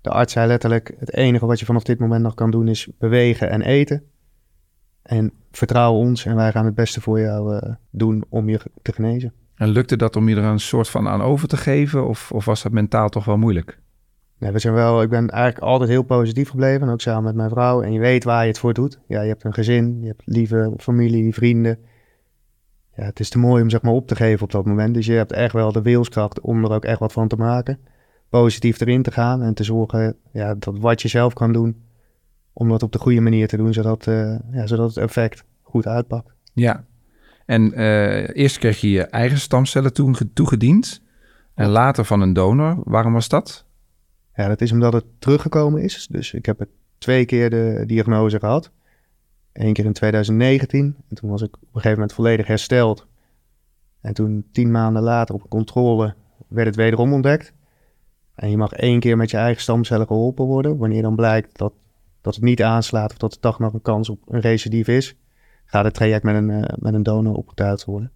De 0.01 0.09
arts 0.09 0.33
zei 0.33 0.47
letterlijk, 0.47 0.95
het 0.99 1.13
enige 1.13 1.45
wat 1.45 1.59
je 1.59 1.65
vanaf 1.65 1.83
dit 1.83 1.99
moment 1.99 2.23
nog 2.23 2.33
kan 2.33 2.51
doen 2.51 2.67
is 2.67 2.89
bewegen 2.99 3.49
en 3.49 3.61
eten. 3.61 4.03
En 5.01 5.31
vertrouw 5.51 5.93
ons 5.93 6.25
en 6.25 6.35
wij 6.35 6.51
gaan 6.51 6.65
het 6.65 6.75
beste 6.75 7.01
voor 7.01 7.19
jou 7.19 7.55
uh, 7.55 7.73
doen 7.89 8.23
om 8.29 8.49
je 8.49 8.59
te 8.81 8.93
genezen. 8.93 9.33
En 9.55 9.69
lukte 9.69 9.95
dat 9.95 10.15
om 10.15 10.29
je 10.29 10.35
er 10.35 10.43
een 10.43 10.59
soort 10.59 10.89
van 10.89 11.07
aan 11.07 11.21
over 11.21 11.47
te 11.47 11.57
geven? 11.57 12.07
Of, 12.07 12.31
of 12.31 12.45
was 12.45 12.63
dat 12.63 12.71
mentaal 12.71 13.09
toch 13.09 13.25
wel 13.25 13.37
moeilijk? 13.37 13.79
Nee, 14.37 14.51
we 14.51 14.59
zijn 14.59 14.73
wel, 14.73 15.01
ik 15.01 15.09
ben 15.09 15.29
eigenlijk 15.29 15.63
altijd 15.63 15.89
heel 15.89 16.03
positief 16.03 16.49
gebleven. 16.49 16.89
Ook 16.89 17.01
samen 17.01 17.23
met 17.23 17.35
mijn 17.35 17.49
vrouw. 17.49 17.81
En 17.81 17.91
je 17.91 17.99
weet 17.99 18.23
waar 18.23 18.41
je 18.41 18.47
het 18.47 18.59
voor 18.59 18.73
doet. 18.73 18.99
Ja, 19.07 19.21
je 19.21 19.27
hebt 19.27 19.43
een 19.43 19.53
gezin, 19.53 19.97
je 20.01 20.07
hebt 20.07 20.21
lieve 20.25 20.73
familie, 20.77 21.33
vrienden. 21.33 21.79
Ja, 22.95 23.03
het 23.03 23.19
is 23.19 23.29
te 23.29 23.39
mooi 23.39 23.63
om 23.63 23.69
zeg 23.69 23.81
maar 23.81 23.93
op 23.93 24.07
te 24.07 24.15
geven 24.15 24.43
op 24.43 24.51
dat 24.51 24.65
moment. 24.65 24.93
Dus 24.93 25.05
je 25.05 25.13
hebt 25.13 25.31
echt 25.31 25.53
wel 25.53 25.71
de 25.71 25.81
wilskracht 25.81 26.39
om 26.41 26.63
er 26.63 26.71
ook 26.71 26.85
echt 26.85 26.99
wat 26.99 27.11
van 27.11 27.27
te 27.27 27.35
maken. 27.35 27.79
Positief 28.29 28.79
erin 28.79 29.01
te 29.01 29.11
gaan 29.11 29.41
en 29.41 29.53
te 29.53 29.63
zorgen 29.63 30.15
ja, 30.31 30.55
dat 30.55 30.77
wat 30.77 31.01
je 31.01 31.07
zelf 31.07 31.33
kan 31.33 31.53
doen, 31.53 31.83
om 32.53 32.69
dat 32.69 32.83
op 32.83 32.91
de 32.91 32.99
goede 32.99 33.21
manier 33.21 33.47
te 33.47 33.57
doen, 33.57 33.73
zodat, 33.73 34.07
uh, 34.07 34.35
ja, 34.51 34.67
zodat 34.67 34.87
het 34.87 34.97
effect 34.97 35.43
goed 35.61 35.87
uitpakt. 35.87 36.33
Ja, 36.53 36.85
en 37.45 37.79
uh, 37.79 38.35
eerst 38.35 38.57
kreeg 38.57 38.81
je 38.81 38.89
je 38.89 39.03
eigen 39.03 39.39
stamcellen 39.39 39.93
toegediend 40.33 41.01
en 41.53 41.69
later 41.69 42.05
van 42.05 42.21
een 42.21 42.33
donor. 42.33 42.81
Waarom 42.83 43.13
was 43.13 43.29
dat? 43.29 43.65
Ja, 44.35 44.47
dat 44.47 44.61
is 44.61 44.71
omdat 44.71 44.93
het 44.93 45.05
teruggekomen 45.19 45.81
is. 45.81 46.07
Dus 46.07 46.33
ik 46.33 46.45
heb 46.45 46.59
het 46.59 46.69
twee 46.97 47.25
keer 47.25 47.49
de 47.49 47.83
diagnose 47.85 48.39
gehad. 48.39 48.71
Eén 49.53 49.73
keer 49.73 49.85
in 49.85 49.93
2019 49.93 50.95
en 51.09 51.15
toen 51.15 51.29
was 51.29 51.41
ik 51.41 51.55
op 51.55 51.61
een 51.61 51.67
gegeven 51.71 51.91
moment 51.91 52.13
volledig 52.13 52.47
hersteld. 52.47 53.07
En 54.01 54.13
toen 54.13 54.45
tien 54.51 54.71
maanden 54.71 55.03
later 55.03 55.35
op 55.35 55.49
controle 55.49 56.15
werd 56.47 56.67
het 56.67 56.75
wederom 56.75 57.13
ontdekt. 57.13 57.53
En 58.35 58.49
je 58.49 58.57
mag 58.57 58.71
één 58.71 58.99
keer 58.99 59.17
met 59.17 59.31
je 59.31 59.37
eigen 59.37 59.61
stamcellen 59.61 60.07
geholpen 60.07 60.45
worden. 60.45 60.77
Wanneer 60.77 61.01
dan 61.01 61.15
blijkt 61.15 61.57
dat 61.57 61.73
dat 62.21 62.35
het 62.35 62.43
niet 62.43 62.63
aanslaat 62.63 63.11
of 63.11 63.17
dat 63.17 63.33
er 63.33 63.39
toch 63.39 63.59
nog 63.59 63.73
een 63.73 63.81
kans 63.81 64.09
op 64.09 64.19
een 64.27 64.39
recidief 64.39 64.87
is, 64.87 65.15
gaat 65.65 65.83
het 65.83 65.93
traject 65.93 66.23
met 66.23 66.35
een, 66.35 66.49
uh, 66.49 66.63
met 66.75 66.93
een 66.93 67.03
donor 67.03 67.35
opgetuigd 67.35 67.85
worden. 67.85 68.11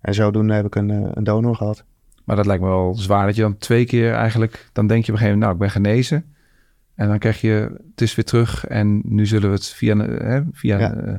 En 0.00 0.14
zodoende 0.14 0.54
heb 0.54 0.66
ik 0.66 0.74
een, 0.74 0.88
uh, 0.88 1.08
een 1.12 1.24
donor 1.24 1.56
gehad. 1.56 1.84
Maar 2.24 2.36
dat 2.36 2.46
lijkt 2.46 2.62
me 2.62 2.68
wel 2.68 2.94
zwaar 2.94 3.26
dat 3.26 3.36
je 3.36 3.42
dan 3.42 3.58
twee 3.58 3.84
keer 3.84 4.12
eigenlijk, 4.12 4.70
dan 4.72 4.86
denk 4.86 5.04
je 5.04 5.12
op 5.12 5.18
een 5.18 5.24
gegeven 5.24 5.38
moment, 5.38 5.60
nou, 5.60 5.70
ik 5.70 5.74
ben 5.74 5.82
genezen. 5.82 6.34
En 7.00 7.08
dan 7.08 7.18
krijg 7.18 7.40
je, 7.40 7.80
het 7.90 8.00
is 8.00 8.14
weer 8.14 8.24
terug 8.24 8.66
en 8.66 9.00
nu 9.04 9.26
zullen 9.26 9.48
we 9.48 9.54
het 9.54 9.68
via, 9.68 9.94
uh, 9.94 10.40
via 10.52 10.78
ja. 10.78 10.94
uh, 10.94 11.14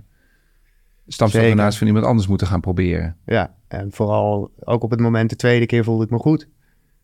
stamceldonatie 1.08 1.78
van 1.78 1.88
iemand 1.88 2.06
anders 2.06 2.28
moeten 2.28 2.48
gaan 2.48 2.62
proberen. 2.62 3.18
Ja, 3.26 3.54
en 3.68 3.92
vooral 3.92 4.52
ook 4.60 4.84
op 4.84 4.92
het 4.92 5.00
moment, 5.00 5.30
de 5.30 5.36
tweede 5.36 5.66
keer 5.66 5.84
voelde 5.84 6.04
ik 6.04 6.10
me 6.10 6.18
goed. 6.18 6.50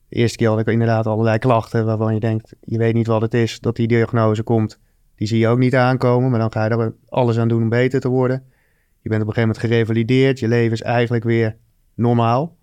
De 0.09 0.15
eerste 0.15 0.37
keer 0.37 0.47
had 0.47 0.59
ik 0.59 0.67
inderdaad 0.67 1.07
allerlei 1.07 1.37
klachten 1.37 1.85
waarvan 1.85 2.13
je 2.13 2.19
denkt, 2.19 2.55
je 2.61 2.77
weet 2.77 2.93
niet 2.93 3.07
wat 3.07 3.21
het 3.21 3.33
is, 3.33 3.59
dat 3.59 3.75
die 3.75 3.87
diagnose 3.87 4.43
komt. 4.43 4.79
Die 5.15 5.27
zie 5.27 5.39
je 5.39 5.47
ook 5.47 5.59
niet 5.59 5.75
aankomen, 5.75 6.29
maar 6.29 6.39
dan 6.39 6.51
ga 6.51 6.63
je 6.63 6.69
er 6.69 6.93
alles 7.09 7.37
aan 7.37 7.47
doen 7.47 7.61
om 7.61 7.69
beter 7.69 7.99
te 7.99 8.09
worden. 8.09 8.43
Je 9.01 9.09
bent 9.09 9.21
op 9.21 9.27
een 9.27 9.33
gegeven 9.33 9.55
moment 9.55 9.57
gerevalideerd, 9.57 10.39
je 10.39 10.47
leven 10.47 10.73
is 10.73 10.81
eigenlijk 10.81 11.23
weer 11.23 11.57
normaal. 11.93 12.57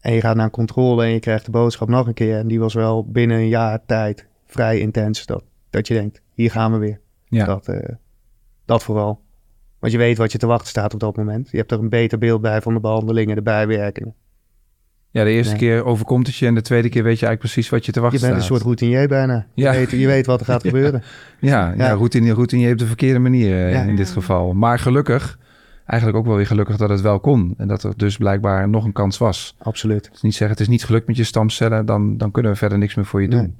En 0.00 0.12
je 0.12 0.20
gaat 0.20 0.36
naar 0.36 0.44
een 0.44 0.50
controle 0.50 1.04
en 1.04 1.10
je 1.10 1.20
krijgt 1.20 1.44
de 1.44 1.50
boodschap 1.50 1.88
nog 1.88 2.06
een 2.06 2.14
keer. 2.14 2.38
En 2.38 2.48
die 2.48 2.60
was 2.60 2.74
wel 2.74 3.10
binnen 3.10 3.36
een 3.36 3.48
jaar 3.48 3.84
tijd 3.86 4.28
vrij 4.46 4.78
intens. 4.78 5.26
Dat, 5.26 5.44
dat 5.70 5.86
je 5.86 5.94
denkt, 5.94 6.22
hier 6.32 6.50
gaan 6.50 6.72
we 6.72 6.78
weer. 6.78 7.00
Ja. 7.28 7.44
Dat, 7.44 7.68
uh, 7.68 7.78
dat 8.64 8.82
vooral. 8.82 9.24
Want 9.78 9.92
je 9.92 9.98
weet 9.98 10.18
wat 10.18 10.32
je 10.32 10.38
te 10.38 10.46
wachten 10.46 10.68
staat 10.68 10.94
op 10.94 11.00
dat 11.00 11.16
moment. 11.16 11.50
Je 11.50 11.56
hebt 11.56 11.72
er 11.72 11.78
een 11.78 11.88
beter 11.88 12.18
beeld 12.18 12.40
bij 12.40 12.62
van 12.62 12.74
de 12.74 12.80
behandelingen, 12.80 13.36
de 13.36 13.42
bijwerkingen. 13.42 14.14
Ja, 15.10 15.24
de 15.24 15.30
eerste 15.30 15.56
keer 15.56 15.84
overkomt 15.84 16.26
het 16.26 16.36
je 16.36 16.46
en 16.46 16.54
de 16.54 16.62
tweede 16.62 16.88
keer 16.88 17.02
weet 17.02 17.18
je 17.18 17.26
eigenlijk 17.26 17.52
precies 17.52 17.70
wat 17.70 17.86
je 17.86 17.92
te 17.92 18.00
wachten 18.00 18.18
staat. 18.18 18.30
Je 18.30 18.36
bent 18.36 18.50
een 18.50 18.56
soort 18.56 18.66
routinier 18.66 19.08
bijna. 19.08 19.46
Ja. 19.54 19.72
Je, 19.72 19.78
weet, 19.78 19.90
je 19.90 20.06
weet 20.06 20.26
wat 20.26 20.40
er 20.40 20.46
gaat 20.46 20.62
gebeuren. 20.70 21.02
Ja, 21.40 21.68
ja. 21.76 21.84
ja 21.84 21.92
routinier, 21.92 22.34
routinier 22.34 22.72
op 22.72 22.78
de 22.78 22.86
verkeerde 22.86 23.18
manier 23.18 23.70
uh, 23.70 23.86
in 23.86 23.96
dit 23.96 24.10
geval. 24.10 24.52
Maar 24.52 24.78
gelukkig, 24.78 25.38
eigenlijk 25.86 26.18
ook 26.18 26.26
wel 26.26 26.36
weer 26.36 26.46
gelukkig 26.46 26.76
dat 26.76 26.88
het 26.88 27.00
wel 27.00 27.20
kon. 27.20 27.54
En 27.56 27.68
dat 27.68 27.82
er 27.82 27.92
dus 27.96 28.16
blijkbaar 28.16 28.68
nog 28.68 28.84
een 28.84 28.92
kans 28.92 29.18
was. 29.18 29.56
Absoluut. 29.58 30.08
Dus 30.12 30.22
niet 30.22 30.34
zeggen, 30.34 30.50
het 30.50 30.60
is 30.60 30.68
niet 30.68 30.84
gelukt 30.84 31.06
met 31.06 31.16
je 31.16 31.24
stamcellen, 31.24 31.86
dan, 31.86 32.16
dan 32.16 32.30
kunnen 32.30 32.52
we 32.52 32.58
verder 32.58 32.78
niks 32.78 32.94
meer 32.94 33.06
voor 33.06 33.22
je 33.22 33.28
doen. 33.28 33.40
Nee. 33.40 33.54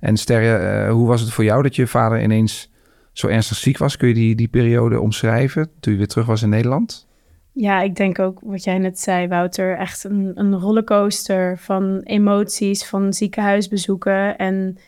En 0.00 0.16
Sterre, 0.16 0.84
uh, 0.86 0.92
hoe 0.92 1.06
was 1.06 1.20
het 1.20 1.32
voor 1.32 1.44
jou 1.44 1.62
dat 1.62 1.76
je 1.76 1.86
vader 1.86 2.22
ineens 2.22 2.70
zo 3.12 3.26
ernstig 3.26 3.56
ziek 3.56 3.78
was? 3.78 3.96
Kun 3.96 4.08
je 4.08 4.14
die, 4.14 4.34
die 4.34 4.48
periode 4.48 5.00
omschrijven 5.00 5.70
toen 5.80 5.92
je 5.92 5.98
weer 5.98 6.08
terug 6.08 6.26
was 6.26 6.42
in 6.42 6.48
Nederland? 6.48 7.08
Ja, 7.52 7.80
ik 7.80 7.96
denk 7.96 8.18
ook 8.18 8.40
wat 8.42 8.64
jij 8.64 8.78
net 8.78 8.98
zei, 8.98 9.28
Wouter. 9.28 9.76
Echt 9.76 10.04
een, 10.04 10.32
een 10.34 10.58
rollercoaster 10.58 11.58
van 11.58 12.00
emoties, 12.04 12.84
van 12.84 13.12
ziekenhuisbezoeken. 13.12 14.38
En 14.38 14.78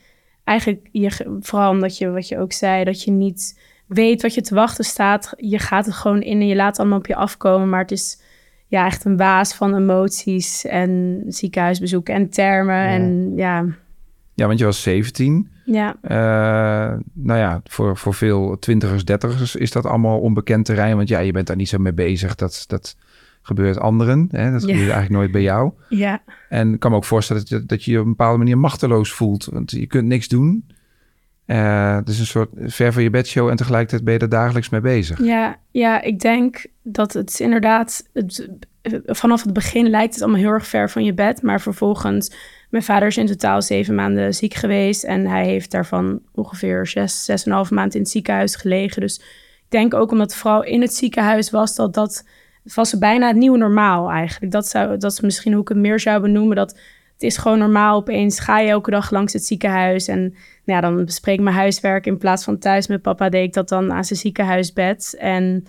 eigenlijk, 0.44 0.88
je, 0.92 1.38
vooral 1.40 1.70
omdat 1.70 1.98
je, 1.98 2.10
wat 2.10 2.28
je 2.28 2.38
ook 2.38 2.52
zei, 2.52 2.84
dat 2.84 3.02
je 3.02 3.10
niet 3.10 3.60
weet 3.86 4.22
wat 4.22 4.34
je 4.34 4.40
te 4.40 4.54
wachten 4.54 4.84
staat. 4.84 5.34
Je 5.36 5.58
gaat 5.58 5.86
het 5.86 5.94
gewoon 5.94 6.22
in 6.22 6.40
en 6.40 6.46
je 6.46 6.54
laat 6.54 6.68
het 6.68 6.78
allemaal 6.78 6.98
op 6.98 7.06
je 7.06 7.16
afkomen. 7.16 7.68
Maar 7.68 7.80
het 7.80 7.90
is 7.90 8.20
ja, 8.66 8.86
echt 8.86 9.04
een 9.04 9.16
waas 9.16 9.54
van 9.54 9.76
emoties 9.76 10.64
en 10.64 11.22
ziekenhuisbezoeken 11.28 12.14
en 12.14 12.30
termen. 12.30 12.74
Ja. 12.74 12.88
En 12.88 13.32
ja. 13.36 13.66
Ja, 14.42 14.48
want 14.48 14.60
je 14.60 14.66
was 14.66 14.82
17. 14.82 15.48
Ja. 15.64 15.96
Uh, 16.02 16.98
nou 17.12 17.38
ja, 17.38 17.60
voor, 17.64 17.96
voor 17.96 18.14
veel 18.14 18.58
twintigers, 18.58 19.04
dertigers 19.04 19.56
is 19.56 19.70
dat 19.70 19.86
allemaal 19.86 20.20
onbekend 20.20 20.64
terrein. 20.64 20.96
Want 20.96 21.08
ja, 21.08 21.18
je 21.18 21.32
bent 21.32 21.46
daar 21.46 21.56
niet 21.56 21.68
zo 21.68 21.78
mee 21.78 21.92
bezig. 21.92 22.34
Dat, 22.34 22.64
dat 22.66 22.96
gebeurt 23.42 23.78
anderen. 23.78 24.28
Hè? 24.30 24.50
Dat 24.50 24.60
gebeurt 24.60 24.78
eigenlijk 24.78 25.10
nooit 25.10 25.30
bij 25.30 25.42
jou. 25.42 25.72
Ja. 25.88 26.22
En 26.48 26.72
ik 26.72 26.80
kan 26.80 26.90
me 26.90 26.96
ook 26.96 27.04
voorstellen 27.04 27.42
dat 27.42 27.50
je, 27.50 27.66
dat 27.66 27.84
je 27.84 27.90
je 27.90 27.98
op 27.98 28.04
een 28.04 28.10
bepaalde 28.10 28.38
manier 28.38 28.58
machteloos 28.58 29.12
voelt. 29.12 29.44
Want 29.44 29.70
je 29.70 29.86
kunt 29.86 30.06
niks 30.06 30.28
doen. 30.28 30.66
Uh, 31.46 31.98
is 32.04 32.18
een 32.18 32.26
soort 32.26 32.50
ver 32.56 32.92
van 32.92 33.02
je 33.02 33.10
bedshow 33.10 33.48
en 33.48 33.56
tegelijkertijd 33.56 34.04
ben 34.04 34.14
je 34.14 34.20
er 34.20 34.28
dagelijks 34.28 34.68
mee 34.68 34.80
bezig. 34.80 35.24
Ja, 35.24 35.56
ja 35.70 36.02
ik 36.02 36.20
denk 36.20 36.66
dat 36.82 37.12
het 37.12 37.40
inderdaad... 37.40 38.10
Vanaf 39.06 39.42
het 39.42 39.52
begin 39.52 39.90
lijkt 39.90 40.14
het 40.14 40.22
allemaal 40.22 40.40
heel 40.40 40.50
erg 40.50 40.66
ver 40.66 40.90
van 40.90 41.04
je 41.04 41.14
bed. 41.14 41.42
Maar 41.42 41.60
vervolgens... 41.60 42.32
Mijn 42.70 42.84
vader 42.84 43.08
is 43.08 43.16
in 43.16 43.26
totaal 43.26 43.62
zeven 43.62 43.94
maanden 43.94 44.34
ziek 44.34 44.54
geweest. 44.54 45.04
En 45.04 45.26
hij 45.26 45.44
heeft 45.44 45.70
daarvan 45.70 46.20
ongeveer 46.34 46.86
zes, 46.86 47.24
zes 47.24 47.44
en 47.44 47.50
een 47.50 47.56
half 47.56 47.70
maand 47.70 47.94
in 47.94 48.00
het 48.00 48.10
ziekenhuis 48.10 48.56
gelegen. 48.56 49.00
Dus 49.00 49.18
ik 49.56 49.66
denk 49.68 49.94
ook 49.94 50.10
omdat 50.10 50.34
vooral 50.34 50.64
in 50.64 50.80
het 50.80 50.94
ziekenhuis 50.94 51.50
was... 51.50 51.74
dat 51.74 51.94
dat 51.94 52.24
was 52.74 52.98
bijna 52.98 53.26
het 53.26 53.36
nieuwe 53.36 53.58
normaal 53.58 54.10
eigenlijk. 54.10 54.52
Dat, 54.52 54.68
zou, 54.68 54.96
dat 54.98 55.12
is 55.12 55.20
misschien 55.20 55.52
hoe 55.52 55.62
ik 55.62 55.68
het 55.68 55.78
meer 55.78 56.00
zou 56.00 56.20
benoemen. 56.20 56.56
Dat 56.56 56.78
het 57.22 57.30
is 57.30 57.36
gewoon 57.36 57.58
normaal. 57.58 57.96
Opeens 57.96 58.40
ga 58.40 58.58
je 58.58 58.70
elke 58.70 58.90
dag 58.90 59.10
langs 59.10 59.32
het 59.32 59.44
ziekenhuis. 59.44 60.08
En 60.08 60.20
nou 60.20 60.32
ja, 60.64 60.80
dan 60.80 61.04
bespreek 61.04 61.38
ik 61.38 61.44
mijn 61.44 61.56
huiswerk. 61.56 62.06
In 62.06 62.18
plaats 62.18 62.44
van 62.44 62.58
thuis 62.58 62.86
met 62.86 63.02
papa 63.02 63.28
deed 63.28 63.44
ik 63.44 63.52
dat 63.52 63.68
dan 63.68 63.92
aan 63.92 64.04
zijn 64.04 64.18
ziekenhuisbed. 64.18 65.16
En 65.18 65.64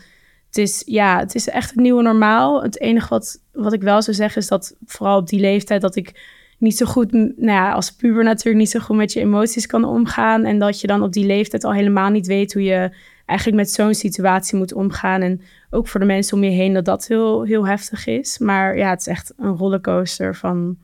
het 0.48 0.58
is, 0.58 0.84
ja, 0.86 1.20
het 1.20 1.36
is 1.36 1.50
echt 1.50 1.70
het 1.70 1.80
nieuwe 1.80 2.02
normaal. 2.02 2.64
Het 2.64 2.80
enige 2.80 3.10
wat, 3.10 3.42
wat 3.52 3.74
ik 3.74 3.82
wel 3.82 4.02
zou 4.02 4.16
zeggen 4.16 4.42
is 4.42 4.48
dat 4.48 4.76
vooral 4.86 5.18
op 5.18 5.28
die 5.28 5.40
leeftijd 5.40 5.82
dat 5.82 5.96
ik 5.96 6.32
niet 6.58 6.78
zo 6.78 6.86
goed, 6.86 7.12
nou 7.12 7.36
ja, 7.38 7.72
als 7.72 7.92
puber 7.92 8.24
natuurlijk 8.24 8.58
niet 8.58 8.70
zo 8.70 8.80
goed 8.80 8.96
met 8.96 9.14
je 9.14 9.20
emoties 9.20 9.66
kan 9.66 9.84
omgaan. 9.84 10.46
En 10.46 10.60
dat 10.60 10.82
je 10.82 10.88
dan 10.88 11.04
op 11.04 11.14
die 11.14 11.26
leeftijd 11.26 11.64
al 11.64 11.74
helemaal 11.74 12.10
niet 12.10 12.28
weet 12.28 12.54
hoe 12.54 12.64
je 12.64 12.96
eigenlijk 13.26 13.60
met 13.60 13.72
zo'n 13.72 13.94
situatie 13.94 14.58
moet 14.58 14.74
omgaan. 14.74 15.22
En 15.22 15.42
ook 15.70 15.88
voor 15.88 16.00
de 16.00 16.06
mensen 16.06 16.38
om 16.38 16.44
je 16.44 16.50
heen 16.50 16.74
dat 16.74 16.86
dat 16.86 17.08
heel, 17.08 17.44
heel 17.44 17.68
heftig 17.68 18.08
is. 18.08 18.38
Maar 18.38 18.78
ja, 18.78 18.90
het 18.90 19.00
is 19.00 19.08
echt 19.08 19.34
een 19.38 19.58
rollercoaster 19.58 20.36
van 20.36 20.78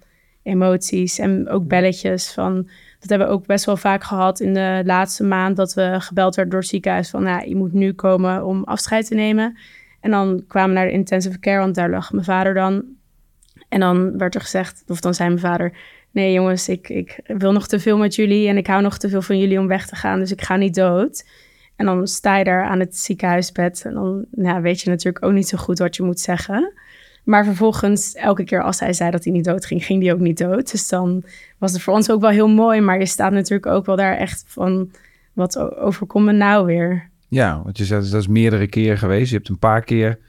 emoties 0.49 1.19
en 1.19 1.49
ook 1.49 1.67
belletjes 1.67 2.31
van... 2.31 2.69
Dat 2.99 3.09
hebben 3.09 3.27
we 3.27 3.33
ook 3.33 3.45
best 3.45 3.65
wel 3.65 3.77
vaak 3.77 4.03
gehad 4.03 4.39
in 4.39 4.53
de 4.53 4.81
laatste 4.85 5.23
maand... 5.23 5.55
dat 5.55 5.73
we 5.73 5.95
gebeld 5.99 6.35
werden 6.35 6.53
door 6.53 6.61
het 6.61 6.69
ziekenhuis 6.69 7.09
van... 7.09 7.23
Nou, 7.23 7.49
je 7.49 7.55
moet 7.55 7.73
nu 7.73 7.93
komen 7.93 8.45
om 8.45 8.63
afscheid 8.63 9.07
te 9.07 9.15
nemen. 9.15 9.57
En 9.99 10.11
dan 10.11 10.43
kwamen 10.47 10.69
we 10.69 10.75
naar 10.75 10.85
de 10.87 10.91
intensive 10.91 11.39
care, 11.39 11.59
want 11.59 11.75
daar 11.75 11.89
lag 11.89 12.11
mijn 12.11 12.25
vader 12.25 12.53
dan. 12.53 12.83
En 13.69 13.79
dan 13.79 14.17
werd 14.17 14.35
er 14.35 14.41
gezegd, 14.41 14.83
of 14.87 14.99
dan 14.99 15.13
zei 15.13 15.29
mijn 15.29 15.41
vader... 15.41 15.73
Nee 16.11 16.33
jongens, 16.33 16.69
ik, 16.69 16.89
ik 16.89 17.19
wil 17.25 17.51
nog 17.51 17.67
te 17.67 17.79
veel 17.79 17.97
met 17.97 18.15
jullie 18.15 18.47
en 18.47 18.57
ik 18.57 18.67
hou 18.67 18.81
nog 18.81 18.97
te 18.97 19.09
veel 19.09 19.21
van 19.21 19.39
jullie 19.39 19.59
om 19.59 19.67
weg 19.67 19.87
te 19.87 19.95
gaan. 19.95 20.19
Dus 20.19 20.31
ik 20.31 20.41
ga 20.41 20.55
niet 20.55 20.75
dood. 20.75 21.25
En 21.75 21.85
dan 21.85 22.07
sta 22.07 22.37
je 22.37 22.43
daar 22.43 22.63
aan 22.63 22.79
het 22.79 22.97
ziekenhuisbed. 22.97 23.81
En 23.85 23.93
dan 23.93 24.25
nou, 24.31 24.61
weet 24.61 24.81
je 24.81 24.89
natuurlijk 24.89 25.25
ook 25.25 25.31
niet 25.31 25.47
zo 25.47 25.57
goed 25.57 25.79
wat 25.79 25.95
je 25.95 26.03
moet 26.03 26.19
zeggen. 26.19 26.73
Maar 27.23 27.45
vervolgens, 27.45 28.13
elke 28.13 28.43
keer 28.43 28.63
als 28.63 28.79
hij 28.79 28.93
zei 28.93 29.11
dat 29.11 29.23
hij 29.23 29.33
niet 29.33 29.43
dood 29.43 29.65
ging, 29.65 29.85
ging 29.85 30.03
hij 30.03 30.13
ook 30.13 30.19
niet 30.19 30.37
dood. 30.37 30.71
Dus 30.71 30.87
dan 30.87 31.23
was 31.57 31.71
het 31.71 31.81
voor 31.81 31.93
ons 31.93 32.11
ook 32.11 32.21
wel 32.21 32.29
heel 32.29 32.47
mooi. 32.47 32.81
Maar 32.81 32.99
je 32.99 33.05
staat 33.05 33.31
natuurlijk 33.31 33.71
ook 33.71 33.85
wel 33.85 33.95
daar 33.95 34.17
echt 34.17 34.43
van, 34.47 34.91
wat 35.33 35.77
overkomt 35.77 36.25
me 36.25 36.31
nou 36.31 36.65
weer? 36.65 37.09
Ja, 37.27 37.61
want 37.63 37.77
je 37.77 37.85
zegt, 37.85 38.11
dat 38.11 38.21
is 38.21 38.27
meerdere 38.27 38.67
keren 38.67 38.97
geweest. 38.97 39.29
Je 39.29 39.35
hebt 39.35 39.49
een 39.49 39.59
paar 39.59 39.83
keer 39.83 40.19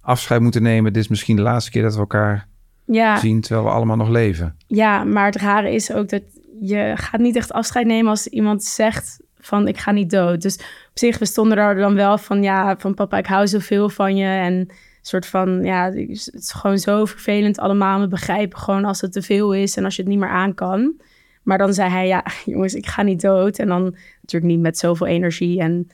afscheid 0.00 0.40
moeten 0.40 0.62
nemen. 0.62 0.92
Dit 0.92 1.02
is 1.02 1.08
misschien 1.08 1.36
de 1.36 1.42
laatste 1.42 1.70
keer 1.70 1.82
dat 1.82 1.94
we 1.94 2.00
elkaar 2.00 2.46
ja. 2.84 3.18
zien, 3.18 3.40
terwijl 3.40 3.66
we 3.66 3.72
allemaal 3.72 3.96
nog 3.96 4.08
leven. 4.08 4.56
Ja, 4.66 5.04
maar 5.04 5.26
het 5.26 5.36
rare 5.36 5.72
is 5.74 5.92
ook 5.92 6.08
dat 6.08 6.22
je 6.60 6.92
gaat 6.94 7.20
niet 7.20 7.36
echt 7.36 7.52
afscheid 7.52 7.86
nemen 7.86 8.10
als 8.10 8.26
iemand 8.26 8.64
zegt 8.64 9.20
van 9.38 9.68
ik 9.68 9.78
ga 9.78 9.90
niet 9.90 10.10
dood. 10.10 10.42
Dus 10.42 10.56
op 10.90 10.98
zich, 10.98 11.18
we 11.18 11.24
stonden 11.24 11.58
er 11.58 11.74
dan 11.74 11.94
wel 11.94 12.18
van 12.18 12.42
ja, 12.42 12.76
van 12.78 12.94
papa, 12.94 13.18
ik 13.18 13.26
hou 13.26 13.46
zoveel 13.46 13.88
van 13.88 14.16
je. 14.16 14.26
En 14.26 14.68
soort 15.00 15.26
van, 15.26 15.64
ja, 15.64 15.84
het 15.84 16.32
is 16.32 16.52
gewoon 16.52 16.78
zo 16.78 17.04
vervelend 17.04 17.58
allemaal. 17.58 18.00
We 18.00 18.08
begrijpen 18.08 18.58
gewoon 18.58 18.84
als 18.84 19.00
het 19.00 19.12
te 19.12 19.22
veel 19.22 19.54
is 19.54 19.76
en 19.76 19.84
als 19.84 19.96
je 19.96 20.02
het 20.02 20.10
niet 20.10 20.20
meer 20.20 20.28
aan 20.28 20.54
kan. 20.54 21.00
Maar 21.42 21.58
dan 21.58 21.74
zei 21.74 21.90
hij, 21.90 22.06
ja, 22.06 22.24
jongens, 22.44 22.74
ik 22.74 22.86
ga 22.86 23.02
niet 23.02 23.20
dood. 23.20 23.58
En 23.58 23.68
dan 23.68 23.82
natuurlijk 24.20 24.52
niet 24.52 24.60
met 24.60 24.78
zoveel 24.78 25.06
energie 25.06 25.60
en 25.60 25.88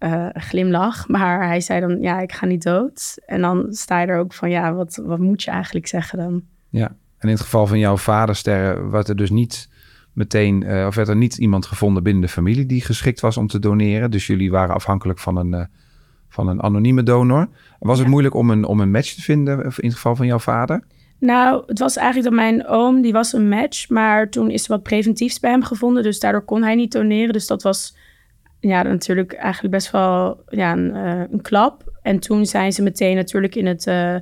uh, 0.00 0.28
glimlach. 0.32 1.08
Maar 1.08 1.46
hij 1.46 1.60
zei 1.60 1.80
dan, 1.80 2.00
ja, 2.00 2.20
ik 2.20 2.32
ga 2.32 2.46
niet 2.46 2.62
dood. 2.62 3.18
En 3.26 3.40
dan 3.40 3.66
sta 3.70 4.00
je 4.00 4.06
er 4.06 4.18
ook 4.18 4.32
van, 4.32 4.50
ja, 4.50 4.74
wat, 4.74 5.00
wat 5.04 5.18
moet 5.18 5.42
je 5.42 5.50
eigenlijk 5.50 5.86
zeggen 5.86 6.18
dan? 6.18 6.42
Ja, 6.68 6.86
en 7.18 7.28
in 7.28 7.34
het 7.34 7.40
geval 7.40 7.66
van 7.66 7.78
jouw 7.78 7.96
vader, 7.96 8.90
wat 8.90 9.08
er 9.08 9.16
dus 9.16 9.30
niet 9.30 9.68
meteen, 10.12 10.62
uh, 10.62 10.86
of 10.86 10.94
werd 10.94 11.08
er 11.08 11.16
niet 11.16 11.38
iemand 11.38 11.66
gevonden 11.66 12.02
binnen 12.02 12.22
de 12.22 12.28
familie 12.28 12.66
die 12.66 12.80
geschikt 12.80 13.20
was 13.20 13.36
om 13.36 13.46
te 13.46 13.58
doneren. 13.58 14.10
Dus 14.10 14.26
jullie 14.26 14.50
waren 14.50 14.74
afhankelijk 14.74 15.18
van 15.18 15.36
een, 15.36 15.52
uh, 15.52 15.64
van 16.34 16.48
een 16.48 16.62
anonieme 16.62 17.02
donor. 17.02 17.48
Was 17.78 17.98
het 17.98 18.08
moeilijk 18.08 18.34
om 18.34 18.50
een, 18.50 18.64
om 18.64 18.80
een 18.80 18.90
match 18.90 19.14
te 19.14 19.22
vinden 19.22 19.58
in 19.58 19.86
het 19.86 19.94
geval 19.94 20.16
van 20.16 20.26
jouw 20.26 20.38
vader? 20.38 20.84
Nou, 21.18 21.62
het 21.66 21.78
was 21.78 21.96
eigenlijk 21.96 22.28
dat 22.28 22.38
mijn 22.38 22.66
oom, 22.66 23.00
die 23.02 23.12
was 23.12 23.32
een 23.32 23.48
match, 23.48 23.88
maar 23.88 24.30
toen 24.30 24.50
is 24.50 24.62
er 24.62 24.68
wat 24.68 24.82
preventiefs 24.82 25.40
bij 25.40 25.50
hem 25.50 25.62
gevonden, 25.62 26.02
dus 26.02 26.20
daardoor 26.20 26.44
kon 26.44 26.62
hij 26.62 26.74
niet 26.74 26.92
doneren. 26.92 27.32
Dus 27.32 27.46
dat 27.46 27.62
was 27.62 27.96
ja, 28.60 28.82
natuurlijk 28.82 29.32
eigenlijk 29.32 29.74
best 29.74 29.90
wel 29.90 30.42
ja, 30.48 30.72
een, 30.72 30.94
uh, 30.94 31.22
een 31.30 31.42
klap. 31.42 31.92
En 32.02 32.18
toen 32.18 32.46
zijn 32.46 32.72
ze 32.72 32.82
meteen 32.82 33.16
natuurlijk 33.16 33.54
in 33.54 33.66
het 33.66 33.86
uh, 33.86 34.16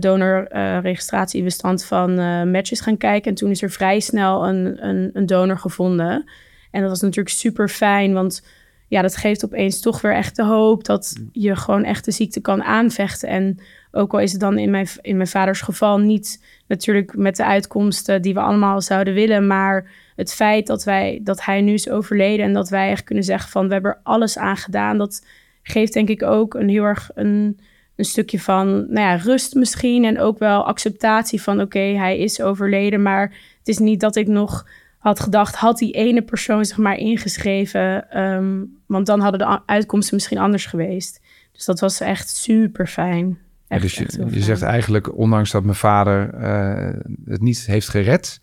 donorregistratiebestand 0.00 1.80
uh, 1.80 1.86
van 1.86 2.10
uh, 2.20 2.42
matches 2.42 2.80
gaan 2.80 2.96
kijken. 2.96 3.30
En 3.30 3.36
toen 3.36 3.50
is 3.50 3.62
er 3.62 3.70
vrij 3.70 4.00
snel 4.00 4.48
een, 4.48 4.88
een, 4.88 5.10
een, 5.12 5.26
donor 5.26 5.58
gevonden. 5.58 6.30
En 6.70 6.80
dat 6.80 6.90
was 6.90 7.00
natuurlijk 7.00 7.34
super 7.34 7.68
fijn, 7.68 8.12
want 8.12 8.42
ja, 8.88 9.02
dat 9.02 9.16
geeft 9.16 9.44
opeens 9.44 9.80
toch 9.80 10.00
weer 10.00 10.14
echt 10.14 10.36
de 10.36 10.44
hoop 10.44 10.84
dat 10.84 11.12
je 11.32 11.56
gewoon 11.56 11.84
echt 11.84 12.04
de 12.04 12.10
ziekte 12.10 12.40
kan 12.40 12.62
aanvechten. 12.62 13.28
En 13.28 13.58
ook 13.92 14.12
al 14.12 14.20
is 14.20 14.32
het 14.32 14.40
dan 14.40 14.58
in 14.58 14.70
mijn, 14.70 14.86
in 15.00 15.16
mijn 15.16 15.28
vaders 15.28 15.60
geval 15.60 15.98
niet 15.98 16.44
natuurlijk 16.66 17.16
met 17.16 17.36
de 17.36 17.44
uitkomsten 17.44 18.22
die 18.22 18.34
we 18.34 18.40
allemaal 18.40 18.80
zouden 18.80 19.14
willen, 19.14 19.46
maar 19.46 19.90
het 20.16 20.34
feit 20.34 20.66
dat, 20.66 20.84
wij, 20.84 21.20
dat 21.22 21.44
hij 21.44 21.60
nu 21.60 21.72
is 21.72 21.88
overleden 21.88 22.44
en 22.44 22.52
dat 22.52 22.68
wij 22.68 22.90
echt 22.90 23.04
kunnen 23.04 23.24
zeggen 23.24 23.50
van 23.50 23.66
we 23.66 23.72
hebben 23.72 23.90
er 23.90 24.00
alles 24.02 24.38
aan 24.38 24.56
gedaan, 24.56 24.98
dat 24.98 25.26
geeft 25.62 25.92
denk 25.92 26.08
ik 26.08 26.22
ook 26.22 26.54
een 26.54 26.68
heel 26.68 26.84
erg 26.84 27.10
een 27.14 27.58
een 27.96 28.04
stukje 28.04 28.40
van 28.40 28.66
nou 28.68 29.00
ja, 29.00 29.14
rust 29.14 29.54
misschien. 29.54 30.04
En 30.04 30.20
ook 30.20 30.38
wel 30.38 30.66
acceptatie 30.66 31.42
van 31.42 31.60
oké, 31.60 31.78
hij 31.78 32.18
is 32.18 32.40
overleden. 32.40 33.02
Maar 33.02 33.22
het 33.58 33.68
is 33.68 33.78
niet 33.78 34.00
dat 34.00 34.16
ik 34.16 34.26
nog 34.26 34.66
had 35.04 35.20
gedacht, 35.20 35.54
had 35.54 35.78
die 35.78 35.92
ene 35.92 36.22
persoon 36.22 36.64
zich 36.64 36.76
maar 36.76 36.96
ingeschreven. 36.96 38.10
Ehm, 38.10 38.62
want 38.86 39.06
dan 39.06 39.20
hadden 39.20 39.38
de 39.38 39.60
uitkomsten 39.66 40.14
misschien 40.14 40.38
anders 40.38 40.66
geweest. 40.66 41.20
Dus 41.52 41.64
dat 41.64 41.80
was 41.80 42.00
echt 42.00 42.28
super 42.28 42.86
fijn. 42.86 43.38
dus 43.68 43.94
je, 43.94 44.26
je, 44.30 44.40
zegt 44.40 44.62
eigenlijk, 44.62 45.16
ondanks 45.16 45.50
dat 45.50 45.64
mijn 45.64 45.76
vader 45.76 46.34
uh, 46.34 47.00
het 47.24 47.40
niet 47.40 47.66
heeft 47.66 47.88
gered, 47.88 48.40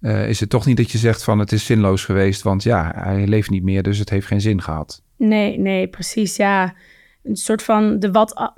uh, 0.00 0.28
is 0.28 0.40
het 0.40 0.50
toch 0.50 0.66
niet 0.66 0.76
dat 0.76 0.90
je 0.90 0.98
zegt 0.98 1.24
van 1.24 1.38
het 1.38 1.52
is 1.52 1.64
zinloos 1.64 2.04
geweest, 2.04 2.42
want 2.42 2.62
ja, 2.62 2.92
hij 2.96 3.26
leeft 3.26 3.50
niet 3.50 3.62
meer, 3.62 3.82
dus 3.82 3.98
het 3.98 4.10
heeft 4.10 4.26
geen 4.26 4.40
zin 4.40 4.62
gehad. 4.62 5.02
Nee, 5.16 5.58
nee, 5.58 5.88
precies. 5.88 6.36
Ja, 6.36 6.74
een 7.22 7.36
soort 7.36 7.62
van 7.62 7.98
de 7.98 8.10
wat, 8.10 8.52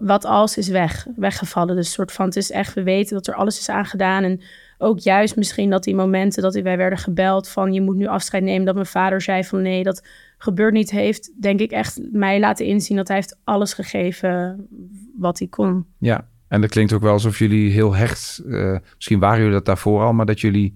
wat 0.00 0.24
als 0.24 0.56
is 0.56 0.68
weg, 0.68 1.06
weggevallen. 1.16 1.76
Dus 1.76 1.86
een 1.86 1.92
soort 1.92 2.12
van 2.12 2.26
het 2.26 2.36
is 2.36 2.50
echt, 2.50 2.74
we 2.74 2.82
weten 2.82 3.14
dat 3.14 3.26
er 3.26 3.34
alles 3.34 3.58
is 3.58 3.68
aangedaan. 3.68 4.24
En 4.24 4.40
ook 4.84 4.98
juist 4.98 5.36
misschien 5.36 5.70
dat 5.70 5.84
die 5.84 5.94
momenten 5.94 6.42
dat 6.42 6.54
wij 6.54 6.76
werden 6.76 6.98
gebeld 6.98 7.48
van 7.48 7.72
je 7.72 7.80
moet 7.80 7.96
nu 7.96 8.06
afscheid 8.06 8.42
nemen. 8.42 8.64
Dat 8.64 8.74
mijn 8.74 8.86
vader 8.86 9.20
zei 9.20 9.44
van 9.44 9.62
nee, 9.62 9.82
dat 9.82 10.06
gebeurt 10.38 10.72
niet. 10.72 10.90
Heeft 10.90 11.42
denk 11.42 11.60
ik 11.60 11.70
echt 11.70 12.00
mij 12.12 12.40
laten 12.40 12.66
inzien 12.66 12.96
dat 12.96 13.08
hij 13.08 13.16
heeft 13.16 13.38
alles 13.44 13.72
gegeven 13.72 14.66
wat 15.18 15.38
hij 15.38 15.48
kon. 15.48 15.86
Ja, 15.98 16.28
en 16.48 16.60
dat 16.60 16.70
klinkt 16.70 16.92
ook 16.92 17.02
wel 17.02 17.12
alsof 17.12 17.38
jullie 17.38 17.70
heel 17.70 17.94
hecht, 17.94 18.42
uh, 18.46 18.76
misschien 18.94 19.18
waren 19.18 19.38
jullie 19.38 19.52
dat 19.52 19.64
daarvoor 19.64 20.02
al, 20.02 20.12
maar 20.12 20.26
dat 20.26 20.40
jullie 20.40 20.74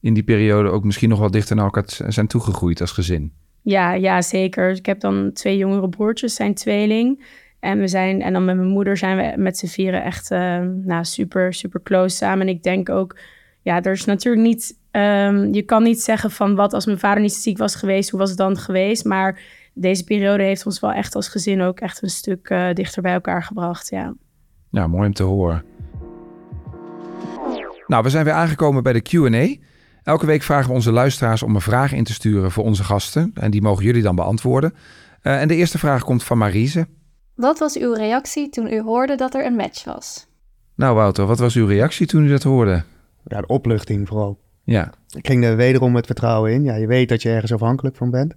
in 0.00 0.14
die 0.14 0.22
periode 0.22 0.68
ook 0.68 0.84
misschien 0.84 1.08
nog 1.08 1.18
wel 1.18 1.30
dichter 1.30 1.56
naar 1.56 1.64
elkaar 1.64 1.84
zijn 2.08 2.26
toegegroeid 2.26 2.80
als 2.80 2.92
gezin. 2.92 3.32
Ja, 3.62 3.92
ja, 3.92 4.22
zeker. 4.22 4.70
Ik 4.70 4.86
heb 4.86 5.00
dan 5.00 5.30
twee 5.32 5.56
jongere 5.56 5.88
broertjes, 5.88 6.34
zijn 6.34 6.54
tweeling. 6.54 7.24
En 7.60 7.78
we 7.78 7.88
zijn, 7.88 8.22
en 8.22 8.32
dan 8.32 8.44
met 8.44 8.56
mijn 8.56 8.68
moeder 8.68 8.96
zijn 8.96 9.16
we 9.16 9.42
met 9.42 9.58
z'n 9.58 9.66
vieren 9.66 10.04
echt 10.04 10.30
uh, 10.30 10.60
nou, 10.84 11.04
super, 11.04 11.54
super 11.54 11.82
close 11.82 12.16
samen. 12.16 12.46
En 12.46 12.54
ik 12.54 12.62
denk 12.62 12.88
ook, 12.88 13.18
ja, 13.62 13.82
er 13.82 13.92
is 13.92 14.04
natuurlijk 14.04 14.46
niet, 14.46 14.78
um, 14.90 15.54
je 15.54 15.62
kan 15.62 15.82
niet 15.82 16.02
zeggen 16.02 16.30
van 16.30 16.54
wat 16.54 16.72
als 16.72 16.86
mijn 16.86 16.98
vader 16.98 17.22
niet 17.22 17.34
ziek 17.34 17.58
was 17.58 17.74
geweest, 17.74 18.10
hoe 18.10 18.18
was 18.18 18.28
het 18.28 18.38
dan 18.38 18.58
geweest? 18.58 19.04
Maar 19.04 19.40
deze 19.74 20.04
periode 20.04 20.42
heeft 20.42 20.66
ons 20.66 20.80
wel 20.80 20.92
echt 20.92 21.14
als 21.14 21.28
gezin 21.28 21.60
ook 21.60 21.80
echt 21.80 22.02
een 22.02 22.10
stuk 22.10 22.50
uh, 22.50 22.72
dichter 22.72 23.02
bij 23.02 23.12
elkaar 23.12 23.42
gebracht, 23.42 23.90
ja. 23.90 24.14
Ja, 24.70 24.86
mooi 24.86 25.06
om 25.06 25.14
te 25.14 25.22
horen. 25.22 25.64
Nou, 27.86 28.02
we 28.02 28.10
zijn 28.10 28.24
weer 28.24 28.34
aangekomen 28.34 28.82
bij 28.82 28.92
de 28.92 29.00
Q&A. 29.00 29.56
Elke 30.02 30.26
week 30.26 30.42
vragen 30.42 30.68
we 30.68 30.74
onze 30.74 30.92
luisteraars 30.92 31.42
om 31.42 31.54
een 31.54 31.60
vraag 31.60 31.92
in 31.92 32.04
te 32.04 32.12
sturen 32.12 32.50
voor 32.50 32.64
onze 32.64 32.84
gasten. 32.84 33.30
En 33.34 33.50
die 33.50 33.62
mogen 33.62 33.84
jullie 33.84 34.02
dan 34.02 34.14
beantwoorden. 34.14 34.74
Uh, 35.22 35.40
en 35.40 35.48
de 35.48 35.54
eerste 35.54 35.78
vraag 35.78 36.04
komt 36.04 36.24
van 36.24 36.38
Marise. 36.38 36.86
Wat 37.34 37.58
was 37.58 37.76
uw 37.76 37.92
reactie 37.92 38.48
toen 38.48 38.72
u 38.72 38.80
hoorde 38.80 39.14
dat 39.14 39.34
er 39.34 39.46
een 39.46 39.56
match 39.56 39.84
was? 39.84 40.26
Nou 40.74 40.94
Wouter, 40.94 41.26
wat 41.26 41.38
was 41.38 41.54
uw 41.54 41.66
reactie 41.66 42.06
toen 42.06 42.24
u 42.24 42.28
dat 42.28 42.42
hoorde? 42.42 42.84
Ja, 43.32 43.40
de 43.40 43.46
opluchting 43.46 44.08
vooral. 44.08 44.38
Ja. 44.64 44.92
Ik 45.16 45.26
ging 45.26 45.44
er 45.44 45.56
wederom 45.56 45.92
met 45.92 46.06
vertrouwen 46.06 46.52
in. 46.52 46.64
Ja, 46.64 46.74
je 46.74 46.86
weet 46.86 47.08
dat 47.08 47.22
je 47.22 47.30
ergens 47.30 47.52
afhankelijk 47.52 47.96
van 47.96 48.10
bent. 48.10 48.34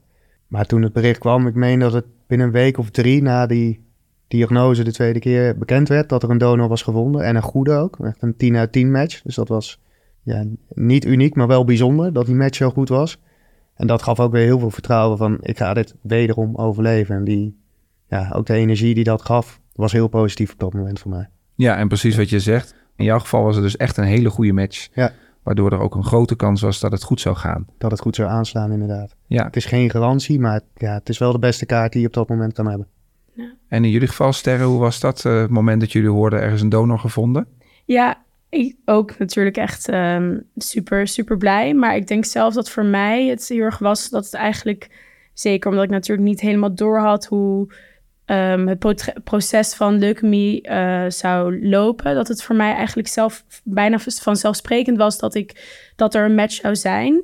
Maar 0.47 0.65
toen 0.65 0.81
het 0.81 0.93
bericht 0.93 1.19
kwam, 1.19 1.47
ik 1.47 1.53
meen 1.53 1.79
dat 1.79 1.93
het 1.93 2.05
binnen 2.27 2.47
een 2.47 2.53
week 2.53 2.77
of 2.77 2.89
drie 2.89 3.21
na 3.21 3.45
die 3.45 3.83
diagnose 4.27 4.83
de 4.83 4.91
tweede 4.91 5.19
keer 5.19 5.57
bekend 5.57 5.87
werd 5.87 6.09
dat 6.09 6.23
er 6.23 6.29
een 6.29 6.37
donor 6.37 6.67
was 6.67 6.81
gevonden. 6.81 7.23
En 7.23 7.35
een 7.35 7.41
goede 7.41 7.71
ook. 7.71 7.97
Echt 7.99 8.21
een 8.21 8.35
10 8.35 8.55
uit 8.55 8.71
10 8.71 8.91
match. 8.91 9.21
Dus 9.21 9.35
dat 9.35 9.47
was 9.47 9.79
ja, 10.21 10.43
niet 10.73 11.05
uniek, 11.05 11.35
maar 11.35 11.47
wel 11.47 11.65
bijzonder 11.65 12.13
dat 12.13 12.25
die 12.25 12.35
match 12.35 12.55
zo 12.55 12.69
goed 12.69 12.89
was. 12.89 13.19
En 13.75 13.87
dat 13.87 14.01
gaf 14.01 14.19
ook 14.19 14.31
weer 14.31 14.43
heel 14.43 14.59
veel 14.59 14.71
vertrouwen 14.71 15.17
van 15.17 15.37
ik 15.41 15.57
ga 15.57 15.73
dit 15.73 15.95
wederom 16.01 16.55
overleven. 16.55 17.15
En 17.15 17.23
die, 17.23 17.57
ja, 18.07 18.31
ook 18.33 18.45
de 18.45 18.53
energie 18.53 18.93
die 18.93 19.03
dat 19.03 19.21
gaf, 19.21 19.59
was 19.73 19.91
heel 19.91 20.07
positief 20.07 20.51
op 20.51 20.59
dat 20.59 20.73
moment 20.73 20.99
voor 20.99 21.11
mij. 21.11 21.29
Ja, 21.55 21.77
en 21.77 21.87
precies 21.87 22.15
wat 22.15 22.29
je 22.29 22.39
zegt. 22.39 22.75
In 22.95 23.05
jouw 23.05 23.19
geval 23.19 23.43
was 23.43 23.55
het 23.55 23.63
dus 23.63 23.77
echt 23.77 23.97
een 23.97 24.03
hele 24.03 24.29
goede 24.29 24.53
match. 24.53 24.87
Ja. 24.93 25.11
Waardoor 25.43 25.71
er 25.71 25.79
ook 25.79 25.95
een 25.95 26.03
grote 26.03 26.35
kans 26.35 26.61
was 26.61 26.79
dat 26.79 26.91
het 26.91 27.03
goed 27.03 27.21
zou 27.21 27.35
gaan. 27.35 27.67
Dat 27.77 27.91
het 27.91 27.99
goed 27.99 28.15
zou 28.15 28.29
aanslaan, 28.29 28.71
inderdaad. 28.71 29.15
Ja. 29.27 29.43
Het 29.43 29.55
is 29.55 29.65
geen 29.65 29.89
garantie, 29.89 30.39
maar 30.39 30.61
ja, 30.75 30.93
het 30.93 31.09
is 31.09 31.17
wel 31.17 31.31
de 31.31 31.39
beste 31.39 31.65
kaart 31.65 31.91
die 31.91 32.01
je 32.01 32.07
op 32.07 32.13
dat 32.13 32.29
moment 32.29 32.53
kan 32.53 32.67
hebben. 32.67 32.87
En 33.67 33.83
in 33.83 33.89
jullie 33.89 34.07
geval, 34.07 34.33
Sterren, 34.33 34.67
hoe 34.67 34.79
was 34.79 34.99
dat? 34.99 35.25
eh, 35.25 35.41
het 35.41 35.49
moment 35.49 35.79
dat 35.79 35.91
jullie 35.91 36.09
hoorden 36.09 36.41
er 36.41 36.51
is 36.51 36.61
een 36.61 36.69
donor 36.69 36.99
gevonden? 36.99 37.47
Ja, 37.85 38.23
ik 38.49 38.75
ook 38.85 39.17
natuurlijk 39.17 39.57
echt 39.57 39.89
ehm, 39.89 40.39
super, 40.55 41.07
super 41.07 41.37
blij. 41.37 41.73
Maar 41.73 41.95
ik 41.95 42.07
denk 42.07 42.25
zelf 42.25 42.53
dat 42.53 42.69
voor 42.69 42.85
mij 42.85 43.27
het 43.27 43.47
heel 43.47 43.61
erg 43.61 43.79
was 43.79 44.09
dat 44.09 44.25
het 44.25 44.33
eigenlijk... 44.33 45.13
Zeker 45.33 45.69
omdat 45.69 45.85
ik 45.85 45.89
natuurlijk 45.89 46.27
niet 46.27 46.41
helemaal 46.41 46.75
door 46.75 46.99
had 46.99 47.25
hoe 47.25 47.73
ehm, 48.25 48.67
het 48.67 48.79
pro- 48.79 49.21
proces 49.23 49.73
van 49.73 49.99
leukemie 49.99 50.61
eh, 50.61 51.05
zou 51.07 51.67
lopen. 51.67 52.15
Dat 52.15 52.27
het 52.27 52.43
voor 52.43 52.55
mij 52.55 52.73
eigenlijk 52.73 53.07
zelf 53.07 53.43
bijna 53.63 53.99
vanzelfsprekend 53.99 54.97
was 54.97 55.17
dat, 55.17 55.35
ik, 55.35 55.63
dat 55.95 56.15
er 56.15 56.25
een 56.25 56.35
match 56.35 56.53
zou 56.53 56.75
zijn. 56.75 57.23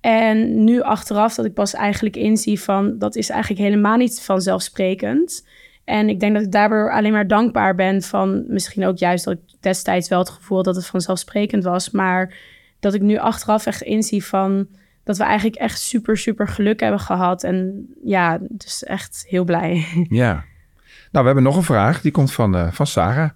En 0.00 0.64
nu 0.64 0.80
achteraf 0.80 1.34
dat 1.34 1.44
ik 1.44 1.54
pas 1.54 1.74
eigenlijk 1.74 2.16
inzie 2.16 2.60
van 2.60 2.98
dat 2.98 3.16
is 3.16 3.30
eigenlijk 3.30 3.60
helemaal 3.60 3.96
niet 3.96 4.20
vanzelfsprekend. 4.20 5.46
En 5.84 6.08
ik 6.08 6.20
denk 6.20 6.34
dat 6.34 6.42
ik 6.42 6.52
daardoor 6.52 6.92
alleen 6.92 7.12
maar 7.12 7.26
dankbaar 7.26 7.74
ben 7.74 8.02
van 8.02 8.44
misschien 8.48 8.86
ook 8.86 8.98
juist 8.98 9.24
dat 9.24 9.34
ik 9.34 9.40
destijds 9.60 10.08
wel 10.08 10.18
het 10.18 10.30
gevoel 10.30 10.62
dat 10.62 10.76
het 10.76 10.86
vanzelfsprekend 10.86 11.64
was. 11.64 11.90
Maar 11.90 12.34
dat 12.80 12.94
ik 12.94 13.00
nu 13.00 13.16
achteraf 13.16 13.66
echt 13.66 13.82
inzie 13.82 14.24
van 14.24 14.68
dat 15.08 15.16
we 15.16 15.24
eigenlijk 15.24 15.56
echt 15.56 15.80
super, 15.80 16.16
super 16.16 16.48
geluk 16.48 16.80
hebben 16.80 17.00
gehad. 17.00 17.42
En 17.42 17.86
ja, 18.04 18.38
dus 18.40 18.84
echt 18.84 19.24
heel 19.28 19.44
blij. 19.44 19.86
Ja. 20.08 20.32
Nou, 21.10 21.24
we 21.24 21.24
hebben 21.24 21.42
nog 21.42 21.56
een 21.56 21.62
vraag. 21.62 22.00
Die 22.00 22.12
komt 22.12 22.32
van, 22.32 22.56
eh, 22.56 22.72
van 22.72 22.86
Sarah. 22.86 23.30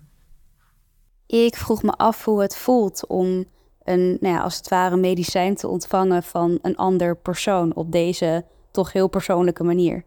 Ik 1.26 1.56
vroeg 1.56 1.82
me 1.82 1.90
af 1.90 2.24
hoe 2.24 2.42
het 2.42 2.56
voelt 2.56 3.06
om 3.06 3.44
een, 3.82 4.16
nou 4.20 4.34
ja, 4.34 4.40
als 4.40 4.56
het 4.56 4.68
ware, 4.68 4.96
medicijn 4.96 5.54
te 5.54 5.68
ontvangen 5.68 6.22
van 6.22 6.58
een 6.62 6.76
ander 6.76 7.16
persoon 7.16 7.74
op 7.74 7.92
deze 7.92 8.44
toch 8.70 8.92
heel 8.92 9.08
persoonlijke 9.08 9.64
manier. 9.64 10.04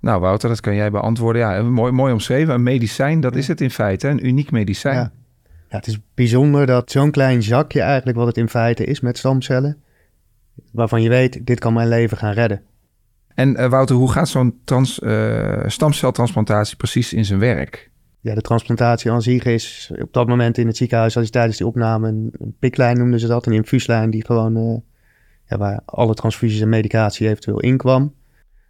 Nou, 0.00 0.20
Wouter, 0.20 0.48
dat 0.48 0.60
kan 0.60 0.74
jij 0.74 0.90
beantwoorden. 0.90 1.42
Ja, 1.42 1.62
mooi, 1.62 1.92
mooi 1.92 2.12
omschreven. 2.12 2.54
Een 2.54 2.62
medicijn, 2.62 3.20
dat 3.20 3.36
is 3.36 3.48
het 3.48 3.60
in 3.60 3.70
feite. 3.70 4.08
Een 4.08 4.26
uniek 4.26 4.50
medicijn. 4.50 4.96
Ja. 4.96 5.12
Ja, 5.68 5.76
het 5.76 5.86
is 5.86 5.98
bijzonder 6.14 6.66
dat 6.66 6.90
zo'n 6.90 7.10
klein 7.10 7.42
zakje 7.42 7.80
eigenlijk 7.80 8.18
wat 8.18 8.26
het 8.26 8.36
in 8.36 8.48
feite 8.48 8.84
is 8.84 9.00
met 9.00 9.18
stamcellen, 9.18 9.82
waarvan 10.72 11.02
je 11.02 11.08
weet, 11.08 11.46
dit 11.46 11.58
kan 11.58 11.72
mijn 11.72 11.88
leven 11.88 12.16
gaan 12.16 12.32
redden. 12.32 12.62
En 13.34 13.56
eh, 13.56 13.70
Wouter, 13.70 13.96
hoe 13.96 14.10
gaat 14.10 14.28
zo'n 14.28 14.60
trans, 14.64 15.00
eh, 15.00 15.62
stamceltransplantatie 15.66 16.76
precies 16.76 17.12
in 17.12 17.24
zijn 17.24 17.38
werk? 17.38 17.90
Ja, 18.20 18.34
de 18.34 18.40
transplantatie 18.40 19.10
aan 19.10 19.22
zich 19.22 19.44
is 19.44 19.92
op 20.00 20.12
dat 20.12 20.26
moment 20.26 20.58
in 20.58 20.66
het 20.66 20.76
ziekenhuis, 20.76 21.16
als 21.16 21.24
je 21.24 21.30
tijdens 21.30 21.56
die 21.56 21.66
opname 21.66 22.08
een, 22.08 22.32
een 22.38 22.56
piklijn 22.58 22.98
noemden 22.98 23.20
ze 23.20 23.26
dat, 23.26 23.46
een 23.46 23.52
infuuslijn 23.52 24.10
die 24.10 24.24
gewoon, 24.24 24.56
eh, 24.56 24.76
ja, 25.44 25.58
waar 25.58 25.80
alle 25.84 26.14
transfusies 26.14 26.60
en 26.60 26.68
medicatie 26.68 27.28
eventueel 27.28 27.60
in 27.60 27.76
kwam. 27.76 28.14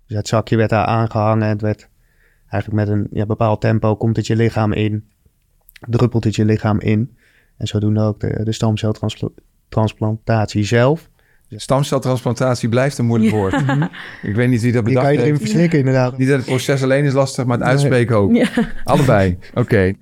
Dus 0.06 0.16
het 0.16 0.28
zakje 0.28 0.56
werd 0.56 0.70
daar 0.70 0.84
aangehangen 0.84 1.42
en 1.42 1.48
het 1.48 1.60
werd 1.60 1.88
eigenlijk 2.48 2.88
met 2.88 2.96
een 2.96 3.06
ja, 3.10 3.26
bepaald 3.26 3.60
tempo 3.60 3.96
komt 3.96 4.16
het 4.16 4.26
je 4.26 4.36
lichaam 4.36 4.72
in, 4.72 5.10
druppelt 5.88 6.24
het 6.24 6.36
je 6.36 6.44
lichaam 6.44 6.80
in. 6.80 7.16
En 7.56 7.66
zodoende 7.66 8.00
ook 8.00 8.20
de, 8.20 8.40
de 8.44 8.52
stamceltransplantatie 8.52 10.64
zelf. 10.64 11.10
Stamceltransplantatie 11.60 12.68
blijft 12.68 12.98
een 12.98 13.06
moeilijk 13.06 13.30
Ja. 13.32 13.36
woord. 13.38 13.54
Ik 14.22 14.34
weet 14.34 14.48
niet 14.48 14.60
wie 14.62 14.72
dat 14.72 14.84
Die 14.84 14.94
bedacht 14.94 15.04
kan 15.06 15.12
je 15.14 15.18
erin 15.20 15.30
heeft. 15.32 15.40
verslikken, 15.44 15.78
inderdaad. 15.78 16.18
Niet 16.18 16.28
dat 16.28 16.36
het 16.36 16.46
proces 16.46 16.82
alleen 16.82 17.04
is 17.04 17.12
lastig, 17.12 17.44
maar 17.44 17.58
het 17.58 17.66
uitspreken 17.66 18.16
ook. 18.16 18.34
Ja. 18.34 18.48
Allebei. 18.84 19.38
Oké. 19.54 19.92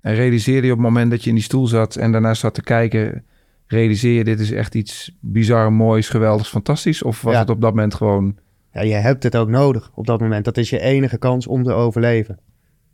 En 0.00 0.14
realiseerde 0.14 0.66
je 0.66 0.72
op 0.72 0.78
het 0.78 0.86
moment 0.86 1.10
dat 1.10 1.22
je 1.22 1.28
in 1.28 1.34
die 1.34 1.44
stoel 1.44 1.66
zat 1.66 1.96
en 1.96 2.12
daarna 2.12 2.34
zat 2.34 2.54
te 2.54 2.62
kijken, 2.62 3.24
realiseer 3.66 4.12
je 4.12 4.24
dit 4.24 4.40
is 4.40 4.50
echt 4.52 4.74
iets 4.74 5.16
bizar, 5.20 5.72
moois, 5.72 6.08
geweldigs, 6.08 6.48
fantastisch? 6.48 7.02
Of 7.02 7.22
was 7.22 7.32
Ja. 7.32 7.38
het 7.40 7.50
op 7.50 7.60
dat 7.60 7.70
moment 7.70 7.94
gewoon... 7.94 8.36
Ja, 8.72 8.80
je 8.82 8.94
hebt 8.94 9.22
het 9.22 9.36
ook 9.36 9.48
nodig 9.48 9.90
op 9.94 10.06
dat 10.06 10.20
moment. 10.20 10.44
Dat 10.44 10.56
is 10.56 10.70
je 10.70 10.80
enige 10.80 11.18
kans 11.18 11.46
om 11.46 11.62
te 11.64 11.72
overleven. 11.72 12.38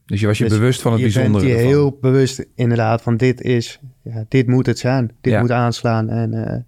Dus 0.06 0.20
je 0.20 0.26
was 0.26 0.38
je 0.38 0.48
bewust 0.48 0.82
van 0.82 0.92
het 0.92 1.00
je 1.00 1.06
bijzondere 1.12 1.44
bent 1.46 1.58
je 1.58 1.66
heel 1.66 1.98
bewust 2.00 2.46
inderdaad 2.54 3.02
van 3.02 3.16
dit 3.16 3.40
is, 3.40 3.80
ja, 4.02 4.24
dit 4.28 4.46
moet 4.46 4.66
het 4.66 4.78
zijn. 4.78 5.10
Dit 5.20 5.32
Ja. 5.32 5.40
moet 5.40 5.50
aanslaan 5.50 6.08
en 6.08 6.34
eh, 6.46 6.60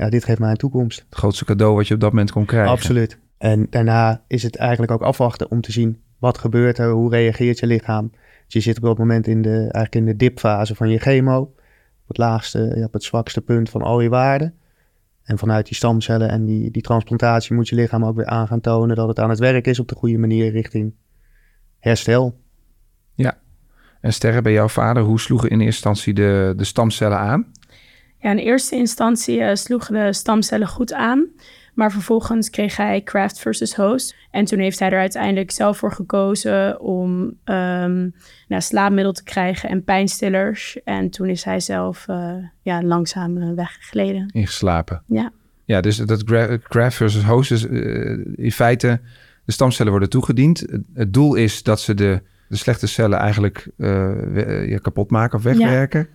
ja, 0.00 0.08
dit 0.08 0.24
geeft 0.24 0.38
mij 0.38 0.50
een 0.50 0.56
toekomst. 0.56 1.04
Het 1.08 1.18
grootste 1.18 1.44
cadeau 1.44 1.74
wat 1.74 1.88
je 1.88 1.94
op 1.94 2.00
dat 2.00 2.10
moment 2.10 2.32
kon 2.32 2.44
krijgen. 2.44 2.70
Absoluut. 2.70 3.18
En 3.38 3.66
daarna 3.70 4.24
is 4.26 4.42
het 4.42 4.56
eigenlijk 4.56 4.92
ook 4.92 5.02
afwachten 5.02 5.50
om 5.50 5.60
te 5.60 5.72
zien 5.72 6.02
wat 6.18 6.38
gebeurt 6.38 6.78
er, 6.78 6.90
hoe 6.90 7.10
reageert 7.10 7.58
je 7.58 7.66
lichaam. 7.66 8.10
Dus 8.44 8.52
je 8.54 8.60
zit 8.60 8.76
op 8.76 8.82
dat 8.82 8.98
moment 8.98 9.26
in 9.26 9.42
de, 9.42 9.56
eigenlijk 9.56 9.94
in 9.94 10.04
de 10.04 10.16
dipfase 10.16 10.74
van 10.74 10.90
je 10.90 10.98
chemo, 10.98 11.40
op 11.40 12.08
het 12.08 12.18
laagste, 12.18 12.82
op 12.86 12.92
het 12.92 13.02
zwakste 13.02 13.40
punt 13.40 13.70
van 13.70 13.82
al 13.82 14.00
je 14.00 14.08
waarden. 14.08 14.54
En 15.22 15.38
vanuit 15.38 15.66
die 15.66 15.76
stamcellen 15.76 16.28
en 16.28 16.44
die, 16.44 16.70
die 16.70 16.82
transplantatie 16.82 17.54
moet 17.54 17.68
je 17.68 17.76
lichaam 17.76 18.04
ook 18.04 18.16
weer 18.16 18.26
aan 18.26 18.46
gaan 18.46 18.60
tonen 18.60 18.96
dat 18.96 19.08
het 19.08 19.18
aan 19.18 19.30
het 19.30 19.38
werk 19.38 19.66
is 19.66 19.78
op 19.78 19.88
de 19.88 19.94
goede 19.94 20.18
manier 20.18 20.50
richting 20.50 20.94
herstel. 21.78 22.40
Ja. 23.14 23.38
En 24.00 24.12
Sterre, 24.12 24.42
bij 24.42 24.52
jouw 24.52 24.68
vader, 24.68 25.02
hoe 25.02 25.20
sloegen 25.20 25.50
in 25.50 25.60
eerste 25.60 25.88
instantie 25.88 26.14
de, 26.14 26.52
de 26.56 26.64
stamcellen 26.64 27.18
aan? 27.18 27.52
Ja, 28.20 28.30
in 28.30 28.38
eerste 28.38 28.76
instantie 28.76 29.40
eh, 29.40 29.54
sloegen 29.54 29.94
de 29.94 30.12
stamcellen 30.12 30.68
goed 30.68 30.92
aan. 30.92 31.26
Maar 31.74 31.92
vervolgens 31.92 32.50
kreeg 32.50 32.76
hij 32.76 33.02
craft 33.02 33.38
versus 33.38 33.74
host. 33.74 34.16
En 34.30 34.44
toen 34.44 34.58
heeft 34.58 34.78
hij 34.78 34.90
er 34.90 34.98
uiteindelijk 34.98 35.50
zelf 35.50 35.78
voor 35.78 35.92
gekozen 35.92 36.80
om 36.80 37.34
ehm 37.44 38.08
nou, 38.48 38.62
slaapmiddel 38.62 39.12
te 39.12 39.22
krijgen 39.22 39.68
en 39.68 39.84
pijnstillers. 39.84 40.82
En 40.84 41.10
toen 41.10 41.28
is 41.28 41.44
hij 41.44 41.60
zelf 41.60 42.08
eh, 42.08 42.34
ja, 42.62 42.82
langzaam 42.82 43.36
eh, 43.36 43.54
weggegleden. 43.54 44.30
Ingeslapen. 44.32 45.02
Ja. 45.06 45.32
Ja, 45.64 45.80
dus 45.80 45.96
dat 45.96 46.22
gra- 46.24 46.58
graft 46.62 46.96
versus 46.96 47.24
host 47.24 47.50
is 47.50 47.64
in 48.34 48.52
feite... 48.52 49.00
de 49.44 49.52
stamcellen 49.52 49.90
worden 49.90 50.10
toegediend. 50.10 50.66
Het, 50.94 51.12
doel 51.12 51.34
is 51.34 51.62
dat 51.62 51.80
ze 51.80 51.94
de, 51.94 52.22
de 52.48 52.56
slechte 52.56 52.86
cellen 52.86 53.18
eigenlijk 53.18 53.68
ja, 54.66 54.78
kapot 54.78 55.10
maken 55.10 55.38
of 55.38 55.44
wegwerken. 55.44 56.08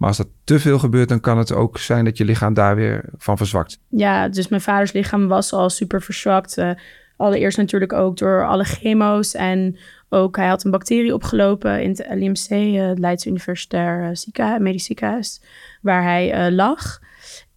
Maar 0.00 0.08
als 0.08 0.18
dat 0.18 0.28
te 0.44 0.58
veel 0.58 0.78
gebeurt, 0.78 1.08
dan 1.08 1.20
kan 1.20 1.38
het 1.38 1.52
ook 1.52 1.78
zijn 1.78 2.04
dat 2.04 2.16
je 2.16 2.24
lichaam 2.24 2.54
daar 2.54 2.76
weer 2.76 3.04
van 3.16 3.36
verzwakt. 3.36 3.80
Ja, 3.88 4.28
dus 4.28 4.48
mijn 4.48 4.62
vaders 4.62 4.92
lichaam 4.92 5.28
was 5.28 5.52
al 5.52 5.70
super 5.70 6.02
verzwakt. 6.02 6.58
Eh, 6.58 6.70
allereerst 7.16 7.58
natuurlijk 7.58 7.92
ook 7.92 8.16
door 8.16 8.46
alle 8.46 8.64
chemo's. 8.64 9.34
En 9.34 9.76
ook 10.08 10.36
hij 10.36 10.46
had 10.48 10.64
een 10.64 10.70
bacterie 10.70 11.14
opgelopen 11.14 11.82
in 11.82 11.88
het 11.90 12.06
LIMC, 12.10 12.48
eh, 12.50 12.88
het 12.88 12.98
Leids 12.98 13.26
Universitair 13.26 14.02
eh, 14.04 14.08
Ziekenhuis, 14.12 14.60
Medisch 14.60 14.84
Ziekenhuis, 14.84 15.42
waar 15.82 16.02
hij 16.02 16.50
lag. 16.50 16.98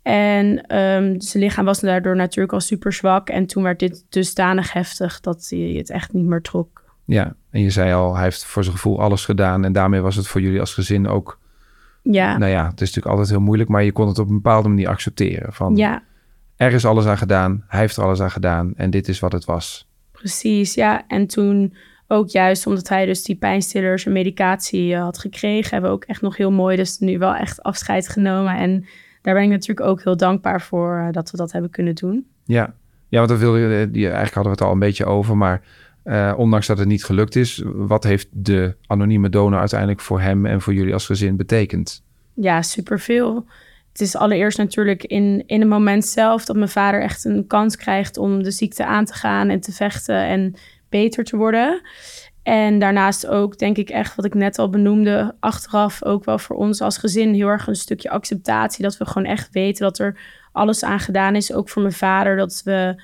En 0.01 0.65
ehm, 0.67 1.19
zijn 1.19 1.43
lichaam 1.43 1.65
was 1.65 1.79
daardoor 1.79 2.15
natuurlijk 2.15 2.53
al 2.53 2.59
super 2.59 2.93
zwak. 2.93 3.29
En 3.29 3.45
toen 3.45 3.63
werd 3.63 3.79
dit 3.79 4.05
dusdanig 4.09 4.73
heftig 4.73 5.19
dat 5.19 5.47
hij 5.49 5.73
het 5.77 5.89
echt 5.89 6.13
niet 6.13 6.25
meer 6.25 6.41
trok. 6.41 6.83
Ja, 7.05 7.35
en 7.49 7.61
je 7.61 7.69
zei 7.69 7.93
al, 7.93 8.13
hij 8.15 8.23
heeft 8.23 8.45
voor 8.45 8.63
zijn 8.63 8.75
gevoel 8.75 9.01
alles 9.01 9.25
gedaan. 9.25 9.65
En 9.65 9.73
daarmee 9.73 10.01
was 10.01 10.15
het 10.15 10.27
voor 10.27 10.41
jullie 10.41 10.59
als 10.59 10.73
gezin 10.73 11.07
ook... 11.07 11.41
Ja, 12.03 12.37
Nou 12.37 12.51
ja, 12.51 12.63
het 12.63 12.81
is 12.81 12.87
natuurlijk 12.87 13.07
altijd 13.07 13.29
heel 13.29 13.45
moeilijk, 13.45 13.69
maar 13.69 13.83
je 13.83 13.91
kon 13.91 14.07
het 14.07 14.19
op 14.19 14.27
een 14.27 14.35
bepaalde 14.35 14.69
manier 14.69 14.87
accepteren. 14.87 15.53
Van, 15.53 15.75
ja 15.75 16.03
Er 16.55 16.73
is 16.73 16.85
alles 16.85 17.05
aan 17.05 17.17
gedaan, 17.17 17.63
hij 17.67 17.79
heeft 17.79 17.97
er 17.97 18.03
alles 18.03 18.21
aan 18.21 18.31
gedaan 18.31 18.73
en 18.75 18.89
dit 18.89 19.07
is 19.07 19.19
wat 19.19 19.31
het 19.31 19.45
was. 19.45 19.87
Precies, 20.11 20.73
ja. 20.73 21.07
En 21.07 21.27
toen 21.27 21.73
ook 22.07 22.29
juist 22.29 22.67
omdat 22.67 22.89
hij 22.89 23.05
dus 23.05 23.23
die 23.23 23.35
pijnstillers 23.35 24.05
en 24.05 24.11
medicatie 24.11 24.93
eh, 24.93 25.01
had 25.01 25.17
gekregen, 25.17 25.71
hebben 25.71 25.89
we 25.89 25.95
ook 25.95 26.03
echt 26.03 26.21
nog 26.21 26.37
heel 26.37 26.51
mooi 26.51 26.75
dus 26.75 26.99
nu 26.99 27.17
wel 27.17 27.35
echt 27.35 27.63
afscheid 27.63 28.09
genomen. 28.09 28.55
En 28.57 28.85
daar 29.21 29.33
ben 29.33 29.43
ik 29.43 29.49
natuurlijk 29.49 29.87
ook 29.87 30.03
heel 30.03 30.17
dankbaar 30.17 30.61
voor 30.61 30.97
eh, 30.97 31.11
dat 31.11 31.31
we 31.31 31.37
dat 31.37 31.51
hebben 31.51 31.71
kunnen 31.71 31.95
doen. 31.95 32.27
Ja, 32.43 32.73
ja 33.07 33.17
want 33.17 33.29
dat 33.29 33.39
wilde, 33.39 33.59
eigenlijk 33.67 34.33
hadden 34.33 34.43
we 34.43 34.49
het 34.49 34.61
al 34.61 34.71
een 34.71 34.79
beetje 34.79 35.05
over, 35.05 35.37
maar 35.37 35.61
eh, 36.03 36.33
ondanks 36.37 36.67
dat 36.67 36.77
het 36.77 36.87
niet 36.87 37.05
gelukt 37.05 37.35
is, 37.35 37.63
wat 37.65 38.03
heeft 38.03 38.27
de 38.31 38.75
anonieme 38.87 39.29
donor 39.29 39.59
uiteindelijk 39.59 39.99
voor 39.99 40.21
hem 40.21 40.45
en 40.45 40.61
voor 40.61 40.73
jullie 40.73 40.93
als 40.93 41.05
gezin 41.05 41.35
betekend? 41.35 42.03
Ja, 42.33 42.61
superveel. 42.61 43.45
Het 43.91 44.01
is 44.01 44.15
allereerst 44.15 44.57
natuurlijk 44.57 45.03
in, 45.03 45.43
in 45.45 45.59
het 45.59 45.69
moment 45.69 46.05
zelf 46.05 46.45
dat 46.45 46.55
mijn 46.55 46.69
vader 46.69 47.01
echt 47.01 47.25
een 47.25 47.47
kans 47.47 47.75
krijgt 47.75 48.17
om 48.17 48.43
de 48.43 48.51
ziekte 48.51 48.85
aan 48.85 49.05
te 49.05 49.13
gaan 49.13 49.49
en 49.49 49.59
te 49.59 49.71
vechten 49.71 50.25
en 50.25 50.55
beter 50.89 51.23
te 51.23 51.37
worden. 51.37 51.81
En 52.43 52.79
daarnaast 52.79 53.27
ook, 53.27 53.57
denk 53.57 53.77
ik 53.77 53.89
echt, 53.89 54.15
wat 54.15 54.25
ik 54.25 54.33
net 54.33 54.59
al 54.59 54.69
benoemde, 54.69 55.35
achteraf 55.39 56.03
ook 56.03 56.25
wel 56.25 56.39
voor 56.39 56.55
ons 56.55 56.81
als 56.81 56.97
gezin 56.97 57.33
heel 57.33 57.47
erg 57.47 57.67
een 57.67 57.75
stukje 57.75 58.09
acceptatie. 58.09 58.83
Dat 58.83 58.97
we 58.97 59.05
gewoon 59.05 59.27
echt 59.27 59.49
weten 59.51 59.83
dat 59.83 59.99
er 59.99 60.17
alles 60.51 60.83
aan 60.83 60.99
gedaan 60.99 61.35
is. 61.35 61.53
Ook 61.53 61.69
voor 61.69 61.81
mijn 61.81 61.93
vader, 61.93 62.37
dat 62.37 62.61
we 62.63 63.03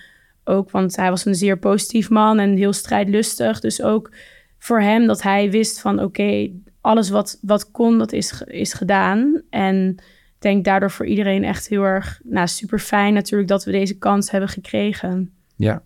ook, 0.49 0.71
want 0.71 0.95
hij 0.95 1.09
was 1.09 1.25
een 1.25 1.35
zeer 1.35 1.57
positief 1.57 2.09
man 2.09 2.39
en 2.39 2.55
heel 2.55 2.73
strijdlustig. 2.73 3.59
Dus 3.59 3.81
ook 3.81 4.11
voor 4.57 4.81
hem 4.81 5.07
dat 5.07 5.21
hij 5.21 5.51
wist 5.51 5.81
van 5.81 6.03
oké, 6.03 6.49
alles 6.81 7.09
wat, 7.09 7.37
wat 7.41 7.71
kon, 7.71 7.97
dat 7.97 8.11
is, 8.11 8.43
is 8.45 8.73
gedaan. 8.73 9.41
En 9.49 9.95
ik 9.97 10.41
denk 10.45 10.65
daardoor 10.65 10.91
voor 10.91 11.05
iedereen 11.05 11.43
echt 11.43 11.67
heel 11.67 11.83
erg 11.83 12.19
nou, 12.23 12.47
super 12.47 12.79
fijn 12.79 13.13
natuurlijk 13.13 13.49
dat 13.49 13.63
we 13.63 13.71
deze 13.71 13.97
kans 13.97 14.31
hebben 14.31 14.49
gekregen. 14.49 15.31
Ja, 15.55 15.81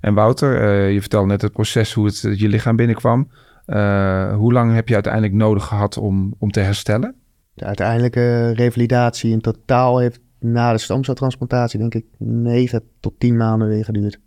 en 0.00 0.14
Wouter, 0.14 0.62
uh, 0.62 0.92
je 0.92 1.00
vertelde 1.00 1.26
net 1.26 1.42
het 1.42 1.52
proces 1.52 1.92
hoe 1.92 2.06
het 2.06 2.20
je 2.20 2.48
lichaam 2.48 2.76
binnenkwam. 2.76 3.28
Uh, 3.66 4.34
hoe 4.34 4.52
lang 4.52 4.74
heb 4.74 4.88
je 4.88 4.94
uiteindelijk 4.94 5.32
nodig 5.32 5.64
gehad 5.64 5.96
om, 5.96 6.34
om 6.38 6.50
te 6.50 6.60
herstellen? 6.60 7.14
De 7.54 7.64
uiteindelijke 7.64 8.52
revalidatie 8.52 9.32
in 9.32 9.40
totaal 9.40 9.98
heeft 9.98 10.20
na 10.42 10.72
de 10.72 10.78
stamceltransplantatie 10.78 11.78
denk 11.78 11.94
ik 11.94 12.04
9 12.18 12.82
tot 13.00 13.14
10 13.18 13.36
maanden 13.36 13.68
weer 13.68 13.84
geduurd. 13.84 14.18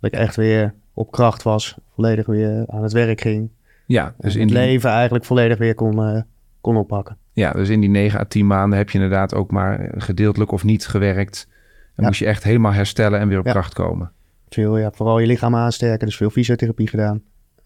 Dat 0.00 0.12
ik 0.12 0.18
echt 0.18 0.36
weer 0.36 0.74
op 0.94 1.10
kracht 1.10 1.42
was, 1.42 1.76
volledig 1.94 2.26
weer 2.26 2.64
aan 2.66 2.82
het 2.82 2.92
werk 2.92 3.20
ging. 3.20 3.50
Ja, 3.86 4.14
dus 4.18 4.34
in 4.34 4.40
het 4.40 4.48
die... 4.48 4.58
leven 4.58 4.90
eigenlijk 4.90 5.24
volledig 5.24 5.58
weer 5.58 5.74
kon, 5.74 5.98
uh, 5.98 6.20
kon 6.60 6.76
oppakken. 6.76 7.16
Ja, 7.32 7.52
dus 7.52 7.68
in 7.68 7.80
die 7.80 7.90
9 7.90 8.20
à 8.20 8.24
10 8.24 8.46
maanden 8.46 8.78
heb 8.78 8.90
je 8.90 8.98
inderdaad 8.98 9.34
ook 9.34 9.50
maar 9.50 9.92
gedeeltelijk 9.96 10.52
of 10.52 10.64
niet 10.64 10.86
gewerkt. 10.86 11.48
En 11.96 12.02
ja. 12.02 12.06
moest 12.06 12.18
je 12.18 12.26
echt 12.26 12.42
helemaal 12.42 12.72
herstellen 12.72 13.20
en 13.20 13.28
weer 13.28 13.38
op 13.38 13.46
ja. 13.46 13.52
kracht 13.52 13.74
komen. 13.74 14.12
Veel, 14.48 14.78
ja, 14.78 14.90
vooral 14.94 15.18
je 15.18 15.26
lichaam 15.26 15.54
aansterken, 15.54 16.06
dus 16.06 16.16
veel 16.16 16.30
fysiotherapie 16.30 16.88
gedaan. 16.88 17.22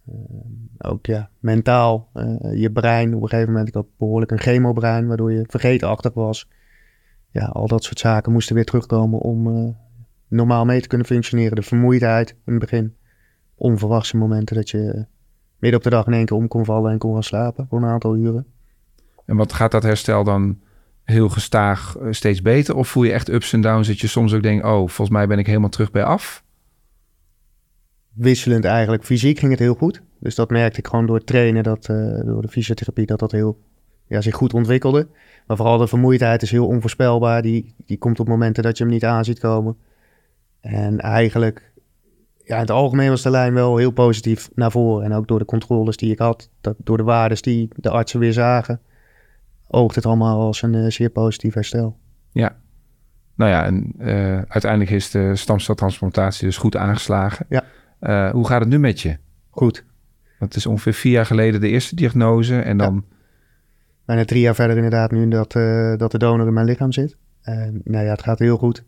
Uh, 0.08 0.16
ook 0.78 1.06
ja, 1.06 1.30
mentaal, 1.38 2.08
uh, 2.14 2.60
je 2.60 2.70
brein. 2.70 3.14
Op 3.14 3.22
een 3.22 3.28
gegeven 3.28 3.50
moment, 3.50 3.68
ik 3.68 3.74
had 3.74 3.86
behoorlijk 3.96 4.30
een 4.30 4.38
chemobrein, 4.38 5.06
waardoor 5.06 5.32
je 5.32 5.44
vergetenachtig 5.48 6.14
was. 6.14 6.48
Ja, 7.30 7.44
al 7.44 7.66
dat 7.66 7.84
soort 7.84 7.98
zaken 7.98 8.32
moesten 8.32 8.54
weer 8.54 8.64
terugkomen 8.64 9.18
om 9.18 9.46
uh, 9.46 9.68
normaal 10.28 10.64
mee 10.64 10.80
te 10.80 10.88
kunnen 10.88 11.06
functioneren. 11.06 11.56
De 11.56 11.62
vermoeidheid 11.62 12.30
in 12.30 12.52
het 12.52 12.58
begin. 12.58 12.94
Onverwachte 13.54 14.16
momenten 14.16 14.56
dat 14.56 14.70
je 14.70 15.06
midden 15.58 15.78
op 15.78 15.84
de 15.84 15.90
dag 15.90 16.06
in 16.06 16.12
één 16.12 16.24
keer 16.24 16.36
om 16.36 16.48
kon 16.48 16.64
vallen 16.64 16.92
en 16.92 16.98
kon 16.98 17.12
gaan 17.12 17.22
slapen 17.22 17.66
voor 17.68 17.78
een 17.78 17.88
aantal 17.88 18.16
uren. 18.16 18.46
En 19.24 19.36
wat 19.36 19.52
gaat 19.52 19.70
dat 19.70 19.82
herstel 19.82 20.24
dan 20.24 20.60
heel 21.04 21.28
gestaag 21.28 21.96
steeds 22.10 22.42
beter? 22.42 22.76
Of 22.76 22.88
voel 22.88 23.02
je 23.02 23.12
echt 23.12 23.28
ups 23.28 23.52
en 23.52 23.60
downs 23.60 23.86
dat 23.86 24.00
je 24.00 24.06
soms 24.06 24.34
ook 24.34 24.42
denkt... 24.42 24.64
oh, 24.64 24.76
volgens 24.76 25.10
mij 25.10 25.26
ben 25.26 25.38
ik 25.38 25.46
helemaal 25.46 25.68
terug 25.68 25.90
bij 25.90 26.04
af? 26.04 26.44
wisselend 28.14 28.64
eigenlijk. 28.64 29.04
Fysiek 29.04 29.38
ging 29.38 29.50
het 29.50 29.60
heel 29.60 29.74
goed. 29.74 30.02
Dus 30.18 30.34
dat 30.34 30.50
merkte 30.50 30.78
ik 30.78 30.86
gewoon 30.86 31.06
door 31.06 31.16
het 31.16 31.26
trainen, 31.26 31.62
dat, 31.62 31.88
uh, 31.90 32.20
door 32.24 32.42
de 32.42 32.48
fysiotherapie, 32.48 33.06
dat 33.06 33.18
dat 33.18 33.32
heel, 33.32 33.60
ja, 34.10 34.20
zich 34.20 34.34
goed 34.34 34.54
ontwikkelde. 34.54 35.08
Maar 35.46 35.56
vooral 35.56 35.78
de 35.78 35.86
vermoeidheid 35.86 36.42
is 36.42 36.50
heel 36.50 36.66
onvoorspelbaar. 36.66 37.42
Die, 37.42 37.74
die 37.86 37.98
komt 37.98 38.20
op 38.20 38.28
momenten 38.28 38.62
dat 38.62 38.78
je 38.78 38.84
hem 38.84 38.92
niet 38.92 39.04
aan 39.04 39.24
ziet 39.24 39.38
komen. 39.38 39.76
En 40.60 41.00
eigenlijk, 41.00 41.72
ja, 42.44 42.54
in 42.54 42.60
het 42.60 42.70
algemeen 42.70 43.08
was 43.08 43.22
de 43.22 43.30
lijn 43.30 43.54
wel 43.54 43.76
heel 43.76 43.90
positief 43.90 44.50
naar 44.54 44.70
voren. 44.70 45.04
En 45.04 45.12
ook 45.12 45.28
door 45.28 45.38
de 45.38 45.44
controles 45.44 45.96
die 45.96 46.12
ik 46.12 46.18
had, 46.18 46.50
dat, 46.60 46.74
door 46.78 46.96
de 46.96 47.02
waardes 47.02 47.42
die 47.42 47.68
de 47.76 47.90
artsen 47.90 48.20
weer 48.20 48.32
zagen, 48.32 48.80
oogt 49.68 49.94
het 49.94 50.06
allemaal 50.06 50.40
als 50.40 50.62
een 50.62 50.74
uh, 50.74 50.90
zeer 50.90 51.10
positief 51.10 51.54
herstel. 51.54 51.98
Ja, 52.32 52.56
nou 53.34 53.50
ja, 53.50 53.64
en 53.64 53.92
uh, 53.98 54.42
uiteindelijk 54.48 54.90
is 54.90 55.10
de 55.10 55.36
stamceltransplantatie 55.36 56.46
dus 56.46 56.56
goed 56.56 56.76
aangeslagen. 56.76 57.46
Ja. 57.48 57.64
Uh, 58.00 58.30
hoe 58.30 58.46
gaat 58.46 58.60
het 58.60 58.68
nu 58.68 58.78
met 58.78 59.00
je? 59.00 59.16
Goed. 59.50 59.84
Want 60.38 60.54
het 60.54 60.56
is 60.56 60.66
ongeveer 60.66 60.94
vier 60.94 61.12
jaar 61.12 61.26
geleden 61.26 61.60
de 61.60 61.68
eerste 61.68 61.94
diagnose 61.94 62.60
en 62.60 62.76
dan... 62.76 63.04
Ja. 63.10 63.18
Bijna 64.10 64.24
drie 64.24 64.40
jaar 64.40 64.54
verder 64.54 64.76
inderdaad 64.76 65.10
nu 65.10 65.28
dat, 65.28 65.54
uh, 65.54 65.96
dat 65.96 66.10
de 66.10 66.18
donor 66.18 66.46
in 66.46 66.52
mijn 66.52 66.66
lichaam 66.66 66.92
zit. 66.92 67.16
En 67.42 67.80
nou 67.84 68.04
ja, 68.04 68.10
het 68.10 68.22
gaat 68.22 68.38
heel 68.38 68.56
goed. 68.56 68.84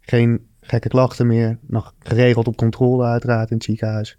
Geen 0.00 0.46
gekke 0.60 0.88
klachten 0.88 1.26
meer. 1.26 1.58
Nog 1.66 1.94
geregeld 1.98 2.48
op 2.48 2.56
controle 2.56 3.04
uiteraard 3.04 3.50
in 3.50 3.56
het 3.56 3.64
ziekenhuis. 3.64 4.18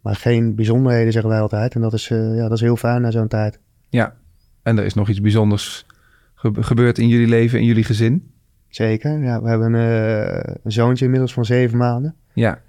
Maar 0.00 0.16
geen 0.16 0.54
bijzonderheden 0.54 1.12
zeggen 1.12 1.30
wij 1.30 1.40
altijd. 1.40 1.74
En 1.74 1.80
dat 1.80 1.92
is, 1.92 2.10
uh, 2.10 2.36
ja, 2.36 2.42
dat 2.42 2.52
is 2.52 2.60
heel 2.60 2.76
fijn 2.76 3.02
na 3.02 3.10
zo'n 3.10 3.28
tijd. 3.28 3.60
Ja, 3.88 4.16
en 4.62 4.78
er 4.78 4.84
is 4.84 4.94
nog 4.94 5.08
iets 5.08 5.20
bijzonders 5.20 5.86
ge 6.34 6.52
gebeurd 6.54 6.98
in 6.98 7.08
jullie 7.08 7.28
leven, 7.28 7.58
in 7.58 7.64
jullie 7.64 7.84
gezin? 7.84 8.32
Zeker, 8.68 9.22
ja. 9.22 9.42
We 9.42 9.48
hebben 9.48 9.72
een, 9.72 10.58
een 10.62 10.72
zoontje 10.72 11.04
inmiddels 11.04 11.32
van 11.32 11.44
zeven 11.44 11.78
maanden. 11.78 12.14
Ja 12.34 12.60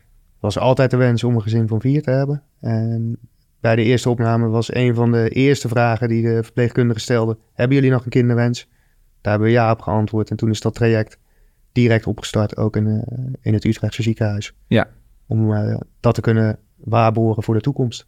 was 0.43 0.57
altijd 0.57 0.91
de 0.91 0.97
wens 0.97 1.23
om 1.23 1.35
een 1.35 1.41
gezin 1.41 1.67
van 1.67 1.81
vier 1.81 2.01
te 2.01 2.11
hebben. 2.11 2.43
En 2.59 3.17
bij 3.63 3.76
de 3.76 3.84
eerste 3.84 4.10
opname 4.10 4.47
was 4.47 4.73
een 4.73 4.95
van 4.95 5.12
de 5.12 5.30
eerste 5.30 5.67
vragen 5.67 6.08
die 6.08 6.23
de 6.23 6.43
verpleegkundige 6.43 6.99
stelde: 6.99 7.38
Hebben 7.54 7.76
jullie 7.76 7.91
nog 7.91 8.04
een 8.04 8.10
kinderwens? 8.10 8.67
Daar 9.21 9.32
hebben 9.32 9.52
we 9.52 9.56
ja 9.56 9.71
op 9.71 9.82
geantwoord. 9.82 10.30
En 10.30 10.36
toen 10.36 10.49
is 10.49 10.60
dat 10.60 10.76
traject 10.76 11.19
direct 11.71 12.08
opgestart, 12.08 12.58
ook 12.58 12.76
in, 12.76 12.88
uh, 12.88 13.02
in 13.41 13.54
het 13.54 13.65
Utrechtse 13.65 14.04
ziekenhuis. 14.04 14.54
Ja. 14.67 14.88
Om 15.28 15.52
uh, 15.52 15.78
dat 15.99 16.15
te 16.15 16.21
kunnen 16.21 16.60
waarborgen 16.76 17.43
voor 17.43 17.54
de 17.54 17.62
toekomst. 17.62 18.08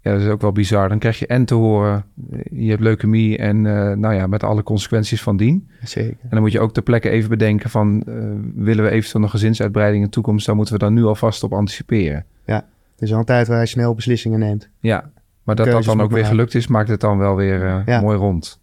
Ja, 0.00 0.12
dat 0.12 0.20
is 0.20 0.28
ook 0.28 0.40
wel 0.40 0.52
bizar. 0.52 0.88
Dan 0.88 0.98
krijg 0.98 1.18
je 1.18 1.26
en 1.26 1.44
te 1.44 1.54
horen, 1.54 2.04
je 2.50 2.70
hebt 2.70 2.82
leukemie 2.82 3.38
en 3.38 3.64
uh, 3.64 3.92
nou 3.92 4.14
ja, 4.14 4.26
met 4.26 4.42
alle 4.42 4.62
consequenties 4.62 5.22
van 5.22 5.36
dien. 5.36 5.70
Zeker. 5.82 6.16
En 6.22 6.28
dan 6.30 6.40
moet 6.40 6.52
je 6.52 6.60
ook 6.60 6.72
ter 6.72 6.82
plekke 6.82 7.10
even 7.10 7.28
bedenken 7.28 7.70
van, 7.70 8.02
uh, 8.08 8.14
willen 8.54 8.84
we 8.84 8.90
eventueel 8.90 9.24
een 9.24 9.30
gezinsuitbreiding 9.30 10.02
in 10.02 10.08
de 10.08 10.14
toekomst, 10.14 10.46
dan 10.46 10.56
moeten 10.56 10.74
we 10.74 10.80
daar 10.80 10.92
nu 10.92 11.04
alvast 11.04 11.42
op 11.42 11.52
anticiperen. 11.52 12.24
Ja, 12.44 12.66
het 12.94 13.02
is 13.02 13.12
al 13.12 13.18
een 13.18 13.24
tijd 13.24 13.48
waar 13.48 13.60
je 13.60 13.66
snel 13.66 13.94
beslissingen 13.94 14.38
neemt. 14.38 14.68
Ja, 14.80 15.10
maar 15.42 15.54
dat 15.54 15.66
dat 15.66 15.84
dan 15.84 16.00
ook 16.00 16.10
weer 16.10 16.26
gelukt 16.26 16.54
is, 16.54 16.66
maakt 16.66 16.88
het 16.88 17.00
dan 17.00 17.18
wel 17.18 17.36
weer 17.36 17.62
uh, 17.62 17.80
ja. 17.86 18.00
mooi 18.00 18.18
rond. 18.18 18.62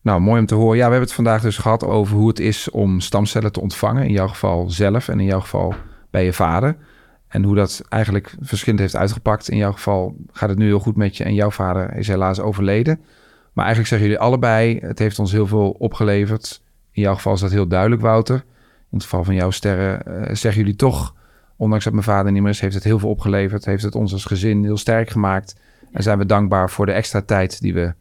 Nou, 0.00 0.20
mooi 0.20 0.40
om 0.40 0.46
te 0.46 0.54
horen. 0.54 0.76
Ja, 0.76 0.84
we 0.84 0.90
hebben 0.90 1.00
het 1.00 1.12
vandaag 1.12 1.42
dus 1.42 1.58
gehad 1.58 1.84
over 1.84 2.16
hoe 2.16 2.28
het 2.28 2.40
is 2.40 2.70
om 2.70 3.00
stamcellen 3.00 3.52
te 3.52 3.60
ontvangen. 3.60 4.06
In 4.06 4.12
jouw 4.12 4.28
geval 4.28 4.70
zelf 4.70 5.08
en 5.08 5.20
in 5.20 5.26
jouw 5.26 5.40
geval 5.40 5.74
bij 6.10 6.24
je 6.24 6.32
vader. 6.32 6.76
En 7.28 7.42
hoe 7.42 7.54
dat 7.54 7.82
eigenlijk 7.88 8.34
verschillend 8.40 8.80
heeft 8.80 8.96
uitgepakt. 8.96 9.48
In 9.48 9.56
jouw 9.56 9.72
geval 9.72 10.16
gaat 10.32 10.48
het 10.48 10.58
nu 10.58 10.66
heel 10.66 10.78
goed 10.78 10.96
met 10.96 11.16
je 11.16 11.24
en 11.24 11.34
jouw 11.34 11.50
vader 11.50 11.96
is 11.96 12.08
helaas 12.08 12.40
overleden. 12.40 13.00
Maar 13.52 13.64
eigenlijk 13.64 13.88
zeggen 13.88 14.08
jullie 14.08 14.22
allebei, 14.22 14.78
het 14.78 14.98
heeft 14.98 15.18
ons 15.18 15.32
heel 15.32 15.46
veel 15.46 15.70
opgeleverd. 15.70 16.62
In 16.90 17.02
jouw 17.02 17.14
geval 17.14 17.32
is 17.32 17.40
dat 17.40 17.50
heel 17.50 17.68
duidelijk, 17.68 18.02
Wouter. 18.02 18.36
In 18.90 19.00
het 19.00 19.02
geval 19.02 19.24
van 19.24 19.34
jouw 19.34 19.50
sterren 19.50 20.02
uh, 20.08 20.34
zeggen 20.34 20.60
jullie 20.60 20.76
toch, 20.76 21.14
ondanks 21.56 21.84
dat 21.84 21.92
mijn 21.92 22.04
vader 22.04 22.32
niet 22.32 22.42
meer 22.42 22.50
is, 22.50 22.60
heeft 22.60 22.74
het 22.74 22.84
heel 22.84 22.98
veel 22.98 23.08
opgeleverd. 23.08 23.64
Heeft 23.64 23.82
het 23.82 23.94
ons 23.94 24.12
als 24.12 24.24
gezin 24.24 24.64
heel 24.64 24.76
sterk 24.76 25.10
gemaakt. 25.10 25.60
En 25.92 26.02
zijn 26.02 26.18
we 26.18 26.26
dankbaar 26.26 26.70
voor 26.70 26.86
de 26.86 26.92
extra 26.92 27.20
tijd 27.20 27.60
die 27.60 27.74
we 27.74 27.94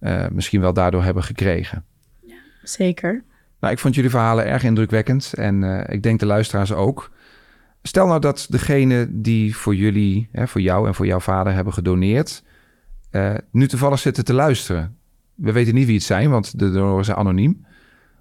uh, 0.00 0.26
misschien 0.32 0.60
wel 0.60 0.72
daardoor 0.72 1.02
hebben 1.02 1.22
gekregen. 1.22 1.84
Ja, 2.20 2.36
zeker. 2.62 3.24
Nou, 3.60 3.72
ik 3.72 3.78
vond 3.78 3.94
jullie 3.94 4.10
verhalen 4.10 4.46
erg 4.46 4.64
indrukwekkend 4.64 5.32
en 5.34 5.62
uh, 5.62 5.80
ik 5.86 6.02
denk 6.02 6.20
de 6.20 6.26
luisteraars 6.26 6.72
ook. 6.72 7.10
Stel 7.82 8.06
nou 8.06 8.20
dat 8.20 8.46
degene 8.50 9.08
die 9.10 9.56
voor 9.56 9.74
jullie, 9.74 10.28
hè, 10.32 10.48
voor 10.48 10.60
jou 10.60 10.86
en 10.86 10.94
voor 10.94 11.06
jouw 11.06 11.20
vader 11.20 11.52
hebben 11.52 11.72
gedoneerd, 11.72 12.42
uh, 13.10 13.34
nu 13.50 13.68
toevallig 13.68 13.98
zitten 13.98 14.24
te 14.24 14.34
luisteren. 14.34 14.96
We 15.34 15.52
weten 15.52 15.74
niet 15.74 15.86
wie 15.86 15.94
het 15.94 16.04
zijn, 16.04 16.30
want 16.30 16.58
de 16.58 16.70
donoren 16.70 17.04
zijn 17.04 17.16
anoniem. 17.16 17.66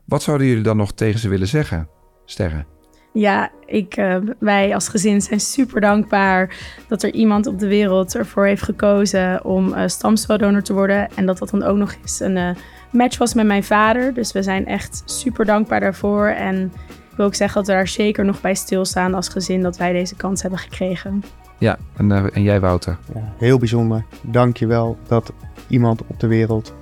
Wat 0.06 0.24
zouden 0.24 0.48
jullie 0.48 0.64
dan 0.64 0.78
nog 0.78 0.94
tegen 0.94 1.20
ze 1.20 1.30
willen 1.30 1.48
zeggen, 1.48 1.90
Sterren? 2.26 2.77
Ja, 3.18 3.50
ik, 3.66 3.98
uh, 3.98 4.16
wij 4.40 4.74
als 4.74 4.88
gezin 4.88 5.22
zijn 5.22 5.40
super 5.40 5.82
dankbaar 5.82 6.56
dat 6.88 7.04
er 7.04 7.14
iemand 7.14 7.48
op 7.48 7.60
de 7.60 7.68
wereld 7.68 8.16
ervoor 8.16 8.46
heeft 8.46 8.64
gekozen 8.64 9.46
om 9.46 9.68
uh, 9.68 9.82
stamceldonor 9.86 10.62
te 10.62 10.74
worden. 10.74 11.10
En 11.16 11.26
dat 11.26 11.38
dat 11.38 11.50
dan 11.50 11.64
ook 11.64 11.78
nog 11.78 11.96
eens 12.02 12.20
een 12.20 12.36
uh, 12.36 12.50
match 12.92 13.18
was 13.18 13.34
met 13.34 13.46
mijn 13.46 13.64
vader. 13.64 14.14
Dus 14.14 14.32
we 14.32 14.44
zijn 14.44 14.66
echt 14.66 15.02
super 15.06 15.46
dankbaar 15.46 15.80
daarvoor. 15.80 16.28
En 16.28 16.72
ik 16.88 17.18
wil 17.18 17.26
ook 17.26 17.36
zeggen 17.36 17.58
dat 17.58 17.68
we 17.68 17.74
daar 17.74 17.88
zeker 17.88 18.26
nog 18.26 18.42
bij 18.42 18.56
stilstaan 18.56 19.14
als 19.14 19.30
gezin 19.30 19.62
dat 19.62 19.78
wij 19.78 19.94
deze 19.94 20.16
kans 20.16 20.42
hebben 20.42 20.60
gekregen. 20.60 21.24
Ja, 21.58 21.78
en, 21.96 22.10
uh, 22.10 22.26
en 22.34 22.44
jij 22.44 22.60
Wouter? 22.60 22.98
Ja, 23.14 23.34
heel 23.38 23.58
bijzonder. 23.58 24.04
Dank 24.22 24.58
je 24.58 24.68
wel 24.68 24.98
dat 25.08 25.34
iemand 25.68 26.02
op 26.08 26.20
de 26.20 26.28
wereld 26.28 26.74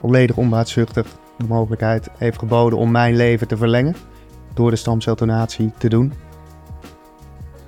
volledig 0.00 0.36
onbaatzuchtig 0.36 1.06
de 1.38 1.46
mogelijkheid 1.48 2.08
heeft 2.18 2.38
geboden 2.38 2.78
om 2.78 2.90
mijn 2.90 3.16
leven 3.16 3.48
te 3.48 3.56
verlengen 3.56 3.94
door 4.56 4.70
de 4.70 4.76
stamceldonatie 4.76 5.72
te 5.78 5.88
doen. 5.88 6.12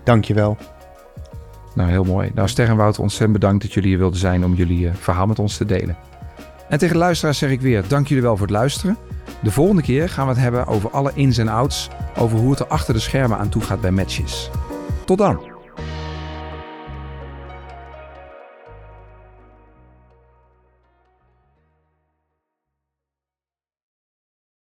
Dank 0.05 0.25
je 0.25 0.35
wel. 0.35 0.57
Nou, 1.75 1.91
heel 1.91 2.05
mooi. 2.05 2.31
Nou, 2.35 2.49
Ster 2.49 2.69
en 2.69 2.81
ontzettend 2.81 3.33
bedankt 3.33 3.63
dat 3.63 3.73
jullie 3.73 3.89
hier 3.89 3.99
wilden 3.99 4.19
zijn 4.19 4.45
om 4.45 4.55
jullie 4.55 4.87
uh, 4.87 4.95
verhaal 4.95 5.27
met 5.27 5.39
ons 5.39 5.57
te 5.57 5.65
delen. 5.65 5.97
En 6.69 6.79
tegen 6.79 6.97
luisteraars 6.97 7.39
zeg 7.39 7.51
ik 7.51 7.61
weer, 7.61 7.85
dank 7.89 8.07
jullie 8.07 8.23
wel 8.23 8.37
voor 8.37 8.47
het 8.47 8.57
luisteren. 8.57 8.97
De 9.43 9.51
volgende 9.51 9.83
keer 9.83 10.09
gaan 10.09 10.27
we 10.27 10.33
het 10.33 10.43
hebben 10.43 10.67
over 10.67 10.91
alle 10.91 11.13
ins 11.15 11.39
en 11.39 11.49
outs, 11.49 11.89
over 12.17 12.39
hoe 12.39 12.51
het 12.51 12.61
er 12.61 12.67
achter 12.67 12.95
de 12.95 13.01
schermen 13.01 13.39
aan 13.39 13.49
toe 13.49 13.63
gaat 13.63 13.81
bij 13.81 13.91
matches. 13.91 14.51
Tot 15.05 15.19
dan! 15.19 15.48